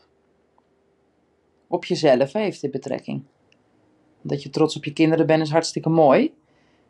Op 1.68 1.86
jezelf 1.86 2.34
heeft 2.34 2.62
dit 2.62 2.72
betrekking. 2.72 3.24
Dat 4.22 4.44
je 4.44 4.50
trots 4.50 4.75
op 4.75 4.86
je 4.86 4.94
kinderen 4.94 5.25
bent 5.25 5.42
is 5.42 5.51
hartstikke 5.51 5.89
mooi. 5.89 6.34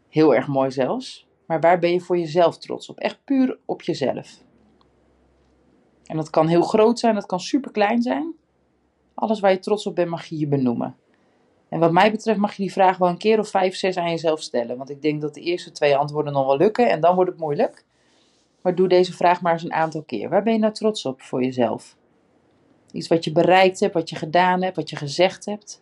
Heel 0.10 0.36
erg 0.36 0.48
mooi 0.48 0.72
zelfs. 0.72 1.28
Maar 1.46 1.60
waar 1.60 1.80
ben 1.80 1.92
je 1.92 2.00
voor 2.00 2.18
jezelf 2.18 2.58
trots 2.58 2.90
op? 2.90 3.00
Echt 3.00 3.20
puur 3.24 3.60
op 3.66 3.82
jezelf. 3.82 4.44
En 6.06 6.16
dat 6.16 6.30
kan 6.30 6.48
heel 6.48 6.62
groot 6.62 7.00
zijn, 7.00 7.16
dat 7.16 7.26
kan 7.26 7.40
super 7.40 7.72
klein 7.72 8.02
zijn. 8.02 8.34
Alles 9.14 9.40
waar 9.40 9.52
je 9.52 9.60
trots 9.60 9.88
op 9.88 9.96
bent 9.96 10.10
mag 10.10 10.26
je 10.26 10.38
je 10.38 10.48
benoemen. 10.48 10.96
En 11.70 11.80
wat 11.80 11.92
mij 11.92 12.12
betreft 12.12 12.40
mag 12.40 12.54
je 12.54 12.62
die 12.62 12.72
vraag 12.72 12.98
wel 12.98 13.10
een 13.10 13.18
keer 13.18 13.40
of 13.40 13.50
vijf, 13.50 13.76
zes 13.76 13.98
aan 13.98 14.10
jezelf 14.10 14.42
stellen. 14.42 14.78
Want 14.78 14.90
ik 14.90 15.02
denk 15.02 15.22
dat 15.22 15.34
de 15.34 15.42
eerste 15.42 15.72
twee 15.72 15.96
antwoorden 15.96 16.34
nog 16.34 16.46
wel 16.46 16.58
lukken 16.58 16.90
en 16.90 17.02
dan 17.02 17.16
wordt 17.16 17.30
het 17.30 17.40
moeilijk. 17.40 17.86
Maar 18.66 18.76
doe 18.76 18.88
deze 18.88 19.14
vraag 19.14 19.42
maar 19.42 19.54
eens 19.54 19.64
een 19.64 19.74
aantal 19.74 20.04
keer. 20.04 20.30
Waar 20.30 20.44
ben 20.44 20.54
je 20.54 20.60
nou 20.60 20.74
trots 20.74 21.06
op 21.06 21.22
voor 21.22 21.44
jezelf? 21.44 21.98
Iets 22.92 23.08
wat 23.08 23.24
je 23.24 23.32
bereikt 23.32 23.80
hebt, 23.80 23.94
wat 23.94 24.10
je 24.10 24.16
gedaan 24.16 24.62
hebt, 24.62 24.76
wat 24.76 24.90
je 24.90 24.96
gezegd 24.96 25.46
hebt. 25.46 25.82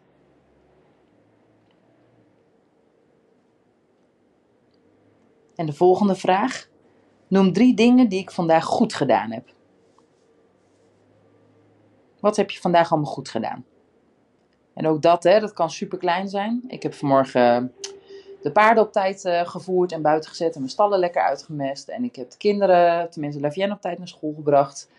En 5.56 5.66
de 5.66 5.74
volgende 5.74 6.16
vraag. 6.16 6.70
Noem 7.28 7.54
drie 7.54 7.76
dingen 7.76 8.10
die 8.10 8.20
ik 8.20 8.32
vandaag 8.32 8.66
goed 8.66 8.94
gedaan 8.94 9.32
heb. 9.32 9.54
Wat 12.20 12.36
heb 12.36 12.52
je 12.52 12.60
vandaag 12.60 12.92
allemaal 12.92 13.12
goed 13.12 13.30
gedaan? 13.30 13.66
En 14.74 14.88
ook 14.88 15.02
dat, 15.02 15.24
hè, 15.24 15.40
dat 15.40 15.54
kan 15.54 15.70
super 15.70 15.98
klein 15.98 16.28
zijn. 16.28 16.64
Ik 16.68 16.84
heb 16.84 16.94
vanmorgen 16.94 17.74
de 18.44 18.52
paarden 18.52 18.84
op 18.84 18.92
tijd 18.92 19.26
uh, 19.26 19.42
gevoerd 19.48 19.92
en 19.92 20.02
buiten 20.02 20.30
gezet 20.30 20.54
en 20.54 20.60
mijn 20.60 20.72
stallen 20.72 21.00
lekker 21.00 21.22
uitgemest. 21.22 21.88
En 21.88 22.04
ik 22.04 22.16
heb 22.16 22.32
de 22.32 22.38
kinderen, 22.38 23.10
tenminste 23.10 23.42
Lavienne, 23.42 23.74
op 23.74 23.82
tijd 23.82 23.98
naar 23.98 24.08
school 24.08 24.34
gebracht. 24.36 24.90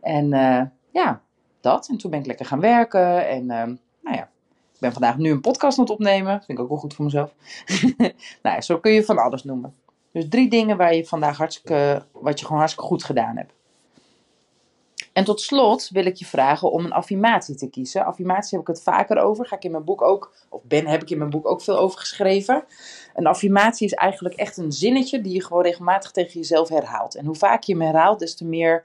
En 0.00 0.32
uh, 0.32 0.62
ja, 0.90 1.20
dat. 1.60 1.88
En 1.88 1.96
toen 1.96 2.10
ben 2.10 2.20
ik 2.20 2.26
lekker 2.26 2.46
gaan 2.46 2.60
werken. 2.60 3.28
En 3.28 3.42
uh, 3.42 3.64
nou 4.02 4.16
ja, 4.16 4.28
ik 4.72 4.80
ben 4.80 4.92
vandaag 4.92 5.16
nu 5.16 5.30
een 5.30 5.40
podcast 5.40 5.78
aan 5.78 5.84
het 5.84 5.92
opnemen. 5.92 6.42
Vind 6.44 6.58
ik 6.58 6.64
ook 6.64 6.70
wel 6.70 6.78
goed 6.78 6.94
voor 6.94 7.04
mezelf. 7.04 7.34
nou 8.42 8.60
zo 8.60 8.78
kun 8.78 8.92
je 8.92 9.04
van 9.04 9.18
alles 9.18 9.44
noemen. 9.44 9.74
Dus 10.12 10.28
drie 10.28 10.50
dingen 10.50 10.76
waar 10.76 10.94
je 10.94 11.06
vandaag 11.06 11.36
hartstikke, 11.36 12.04
wat 12.12 12.38
je 12.38 12.44
gewoon 12.44 12.60
hartstikke 12.60 12.88
goed 12.88 13.04
gedaan 13.04 13.36
hebt. 13.36 13.52
En 15.12 15.24
tot 15.24 15.40
slot 15.40 15.88
wil 15.88 16.06
ik 16.06 16.16
je 16.16 16.24
vragen 16.24 16.72
om 16.72 16.84
een 16.84 16.92
affirmatie 16.92 17.54
te 17.54 17.70
kiezen. 17.70 18.04
Affirmatie 18.04 18.58
heb 18.58 18.68
ik 18.68 18.74
het 18.74 18.82
vaker 18.82 19.16
over. 19.16 19.46
Ga 19.46 19.56
ik 19.56 19.64
in 19.64 19.70
mijn 19.70 19.84
boek 19.84 20.02
ook, 20.02 20.34
of 20.48 20.62
ben, 20.64 20.86
heb 20.86 21.02
ik 21.02 21.10
in 21.10 21.18
mijn 21.18 21.30
boek 21.30 21.48
ook 21.48 21.62
veel 21.62 21.78
over 21.78 21.98
geschreven. 21.98 22.64
Een 23.14 23.26
affirmatie 23.26 23.86
is 23.86 23.92
eigenlijk 23.92 24.34
echt 24.34 24.56
een 24.56 24.72
zinnetje 24.72 25.20
die 25.20 25.32
je 25.32 25.44
gewoon 25.44 25.62
regelmatig 25.62 26.10
tegen 26.10 26.40
jezelf 26.40 26.68
herhaalt. 26.68 27.14
En 27.14 27.26
hoe 27.26 27.34
vaak 27.34 27.62
je 27.62 27.72
hem 27.72 27.82
herhaalt, 27.82 28.18
des 28.18 28.34
te 28.34 28.44
meer 28.44 28.84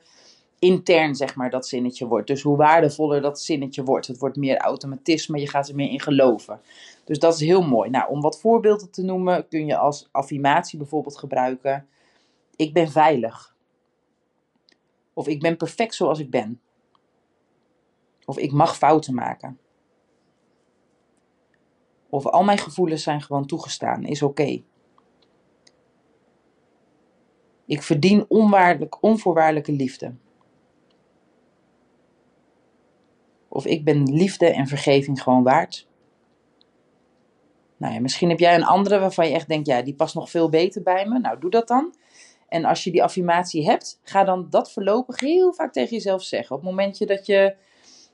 intern, 0.60 1.16
zeg 1.16 1.36
maar, 1.36 1.50
dat 1.50 1.68
zinnetje 1.68 2.08
wordt. 2.08 2.28
Dus 2.28 2.42
hoe 2.42 2.58
waardevoller 2.58 3.22
dat 3.22 3.42
zinnetje 3.42 3.84
wordt. 3.84 4.08
Het 4.08 4.18
wordt 4.18 4.36
meer 4.36 4.58
automatisme, 4.58 5.40
je 5.40 5.48
gaat 5.48 5.70
er 5.70 5.76
meer 5.76 5.90
in 5.90 6.02
geloven. 6.02 6.60
Dus 7.06 7.20
dat 7.20 7.34
is 7.34 7.40
heel 7.40 7.62
mooi. 7.62 7.90
Nou, 7.90 8.10
om 8.10 8.22
wat 8.22 8.40
voorbeelden 8.40 8.92
te 8.92 9.04
noemen, 9.04 9.48
kun 9.48 9.66
je 9.66 9.78
als 9.78 10.10
affirmatie 10.12 10.78
bijvoorbeeld 10.78 11.18
gebruiken: 11.18 11.88
Ik 12.56 12.74
ben 12.74 12.92
veilig. 12.92 13.56
Of 15.18 15.28
ik 15.28 15.40
ben 15.42 15.58
perfect 15.58 15.96
zoals 15.96 16.20
ik 16.20 16.30
ben. 16.30 16.62
Of 18.26 18.38
ik 18.38 18.52
mag 18.52 18.78
fouten 18.78 19.14
maken. 19.14 19.60
Of 22.10 22.26
al 22.26 22.44
mijn 22.44 22.58
gevoelens 22.58 23.04
zijn 23.04 23.22
gewoon 23.22 23.46
toegestaan, 23.46 24.04
is 24.04 24.22
oké. 24.22 24.64
Ik 27.66 27.84
verdien 27.84 28.26
onwaardelijk, 28.28 29.04
onvoorwaardelijke 29.04 29.72
liefde. 29.72 30.16
Of 33.48 33.66
ik 33.66 33.84
ben 33.84 34.14
liefde 34.14 34.46
en 34.46 34.68
vergeving 34.68 35.22
gewoon 35.22 35.44
waard. 35.44 35.88
Nou 37.78 37.94
ja, 37.94 38.00
misschien 38.00 38.30
heb 38.30 38.40
jij 38.40 38.56
een 38.56 38.66
andere 38.66 39.00
waarvan 39.00 39.28
je 39.28 39.34
echt 39.34 39.48
denkt, 39.48 39.68
ja, 39.68 39.82
die 39.82 39.96
past 39.96 40.16
nog 40.16 40.30
veel 40.30 40.50
beter 40.50 40.84
bij 40.84 41.08
me. 41.08 41.20
Nou, 41.20 41.40
doe 41.40 41.50
dat 41.50 41.68
dan. 41.68 41.94
En 42.48 42.66
als 42.66 42.84
je 42.84 42.92
die 42.92 43.04
affirmatie 43.04 43.66
hebt, 43.66 44.00
ga 44.04 44.24
dan 44.24 44.48
dat 44.50 44.72
voorlopig 44.72 45.20
heel 45.20 45.54
vaak 45.54 45.74
tegen 45.74 45.96
jezelf 45.96 46.24
zeggen. 46.24 46.56
Op 46.56 46.62
het 46.62 46.70
momentje 46.70 47.06
dat 47.06 47.26
je 47.26 47.56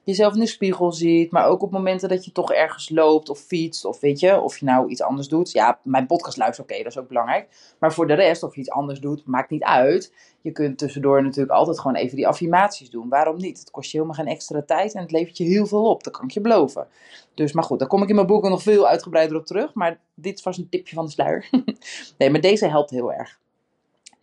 jezelf 0.04 0.34
in 0.34 0.40
de 0.40 0.46
spiegel 0.46 0.92
ziet, 0.92 1.32
maar 1.32 1.48
ook 1.48 1.62
op 1.62 1.72
momenten 1.72 2.10
dat 2.10 2.26
je 2.26 2.32
toch 2.32 2.54
ergens 2.54 2.90
loopt 2.90 3.30
of 3.30 3.40
fietst 3.40 3.86
of 3.86 4.00
weet 4.00 4.20
je, 4.20 4.42
of 4.42 4.58
je 4.58 4.66
nou 4.66 4.90
iets 4.90 5.02
anders 5.02 5.28
doet. 5.28 5.52
Ja, 5.52 5.80
mijn 5.84 6.06
podcast 6.06 6.38
luistert, 6.38 6.72
oké, 6.72 6.84
dat 6.84 6.92
is 6.92 6.98
ook 6.98 7.08
belangrijk. 7.08 7.74
Maar 7.80 7.94
voor 7.94 8.08
de 8.08 8.14
rest, 8.14 8.44
of 8.44 8.56
je 8.56 8.60
iets 8.60 8.70
anders 8.70 9.00
doet, 9.00 9.26
maakt 9.26 9.50
niet 9.50 9.64
uit. 9.64 10.14
Je 10.42 10.52
kunt 10.52 10.78
tussendoor 10.78 11.24
natuurlijk 11.24 11.58
altijd 11.58 11.80
gewoon 11.80 11.96
even 11.96 12.16
die 12.16 12.28
affirmaties 12.28 12.90
doen. 12.90 13.10
Waarom 13.10 13.38
niet? 13.38 13.60
Het 13.60 13.72
kost 13.72 13.92
je 13.92 13.98
helemaal 13.98 14.24
geen 14.24 14.34
extra 14.34 14.62
tijd 14.62 14.94
en 14.94 15.02
het 15.02 15.12
levert 15.12 15.38
je 15.38 15.44
heel 15.44 15.66
veel 15.66 15.90
op. 15.90 16.04
Dat 16.04 16.14
kan 16.14 16.24
ik 16.24 16.32
je 16.32 16.42
beloven. 16.42 16.88
Dus, 17.34 17.52
maar 17.52 17.64
goed, 17.64 17.80
daar 17.80 17.88
kom 17.88 18.02
ik 18.02 18.10
in 18.10 18.16
mijn 18.16 18.28
boeken 18.28 18.50
nog 18.50 18.62
veel 18.62 18.88
uitgebreider 18.88 19.38
op 19.38 19.46
terug. 19.46 19.74
Maar 19.74 20.00
dit 20.16 20.44
was 20.44 20.58
een 20.58 20.70
tipje 20.70 20.96
van 20.96 21.06
de 21.06 21.12
sluier. 21.12 21.50
nee, 22.18 22.30
maar 22.30 22.42
deze 22.42 22.68
helpt 22.68 22.90
heel 22.90 23.14
erg. 23.14 23.42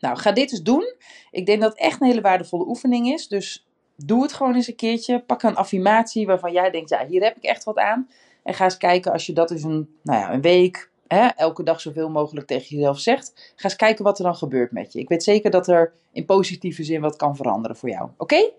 Nou, 0.01 0.19
ga 0.19 0.33
dit 0.33 0.53
eens 0.53 0.63
doen. 0.63 0.95
Ik 1.31 1.47
denk 1.47 1.61
dat 1.61 1.71
het 1.71 1.81
echt 1.81 2.01
een 2.01 2.07
hele 2.07 2.21
waardevolle 2.21 2.67
oefening 2.67 3.09
is. 3.09 3.29
Dus 3.29 3.67
doe 3.97 4.23
het 4.23 4.33
gewoon 4.33 4.55
eens 4.55 4.69
een 4.69 4.77
keertje. 4.77 5.21
Pak 5.21 5.43
een 5.43 5.57
affirmatie 5.57 6.27
waarvan 6.27 6.53
jij 6.53 6.71
denkt, 6.71 6.91
ja, 6.91 7.07
hier 7.07 7.23
heb 7.23 7.37
ik 7.37 7.43
echt 7.43 7.65
wat 7.65 7.79
aan. 7.79 8.09
En 8.43 8.55
ga 8.55 8.65
eens 8.65 8.77
kijken 8.77 9.13
als 9.13 9.27
je 9.27 9.33
dat 9.33 9.51
eens 9.51 9.63
een, 9.63 9.95
nou 10.03 10.21
ja, 10.21 10.33
een 10.33 10.41
week, 10.41 10.91
hè, 11.07 11.27
elke 11.27 11.63
dag 11.63 11.81
zoveel 11.81 12.09
mogelijk 12.09 12.47
tegen 12.47 12.77
jezelf 12.77 12.99
zegt. 12.99 13.53
Ga 13.57 13.65
eens 13.65 13.77
kijken 13.77 14.05
wat 14.05 14.19
er 14.19 14.25
dan 14.25 14.37
gebeurt 14.37 14.73
met 14.73 14.93
je. 14.93 14.99
Ik 14.99 15.09
weet 15.09 15.23
zeker 15.23 15.51
dat 15.51 15.69
er 15.69 15.93
in 16.13 16.25
positieve 16.25 16.85
zin 16.85 17.01
wat 17.01 17.17
kan 17.17 17.37
veranderen 17.37 17.77
voor 17.77 17.89
jou. 17.89 18.09
Oké? 18.17 18.51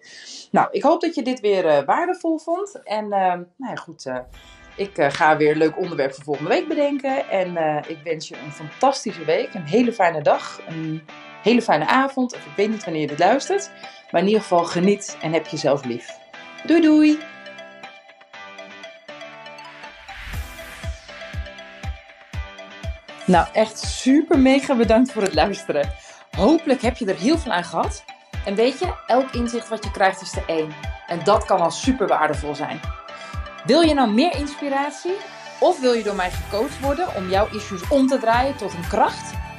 Nou, 0.52 0.68
ik 0.72 0.84
hoop 0.84 1.02
dat 1.02 1.16
je 1.16 1.24
dit 1.24 1.40
weer 1.40 1.66
uh, 1.66 1.84
waardevol 1.84 2.38
vond. 2.38 2.82
En 2.84 3.04
uh, 3.04 3.10
nou 3.12 3.46
ja, 3.58 3.76
goed. 3.76 4.06
Uh, 4.06 4.18
ik 4.76 4.92
ga 4.96 5.38
weer 5.38 5.52
een 5.52 5.58
leuk 5.58 5.78
onderwerp 5.78 6.14
voor 6.14 6.24
volgende 6.24 6.50
week 6.50 6.68
bedenken. 6.68 7.30
En 7.30 7.48
ik 7.88 7.98
wens 8.04 8.28
je 8.28 8.36
een 8.38 8.52
fantastische 8.52 9.26
week. 9.26 9.54
Een 9.54 9.66
hele 9.66 9.94
fijne 9.94 10.22
dag. 10.22 10.62
Een 10.68 11.02
hele 11.42 11.62
fijne 11.62 11.88
avond. 11.88 12.34
Of 12.34 12.46
ik 12.46 12.56
weet 12.56 12.70
niet 12.70 12.84
wanneer 12.84 13.02
je 13.02 13.08
dit 13.08 13.20
luistert. 13.20 13.72
Maar 14.12 14.22
in 14.22 14.28
ieder 14.28 14.42
geval 14.42 14.64
geniet 14.64 15.18
en 15.22 15.34
heb 15.34 15.48
jezelf 15.48 15.86
lief. 15.86 16.10
Doei 16.66 16.82
doei! 16.82 17.20
Nou, 23.26 23.48
echt 23.54 23.80
super 23.80 24.40
mega 24.40 24.76
bedankt 24.76 25.12
voor 25.12 25.22
het 25.22 25.34
luisteren. 25.34 25.94
Hopelijk 26.38 26.82
heb 26.82 26.98
je 26.98 27.06
er 27.06 27.20
heel 27.20 27.38
veel 27.38 27.52
aan 27.52 27.64
gehad. 27.64 28.04
En 28.46 28.56
weet 28.56 28.80
je, 28.80 28.94
elk 29.08 29.32
inzicht 29.32 29.70
wat 29.70 29.84
je 29.84 29.92
krijgt 29.92 30.22
is 30.22 30.36
er 30.36 30.44
één. 30.46 30.74
En 31.08 31.20
dat 31.24 31.46
kan 31.46 31.60
al 31.60 31.72
super 31.72 32.08
waardevol 32.08 32.56
zijn. 32.56 32.80
Wil 33.66 33.82
je 33.82 33.94
nou 33.94 34.12
meer 34.12 34.36
inspiratie? 34.36 35.14
Of 35.60 35.80
wil 35.80 35.94
je 35.94 36.04
door 36.04 36.16
mij 36.16 36.32
gecoacht 36.32 36.80
worden 36.80 37.16
om 37.16 37.30
jouw 37.30 37.48
issues 37.52 37.88
om 37.88 38.08
te 38.08 38.18
draaien 38.18 38.58
tot 38.58 38.74
een 38.74 38.88
kracht? 38.88 39.41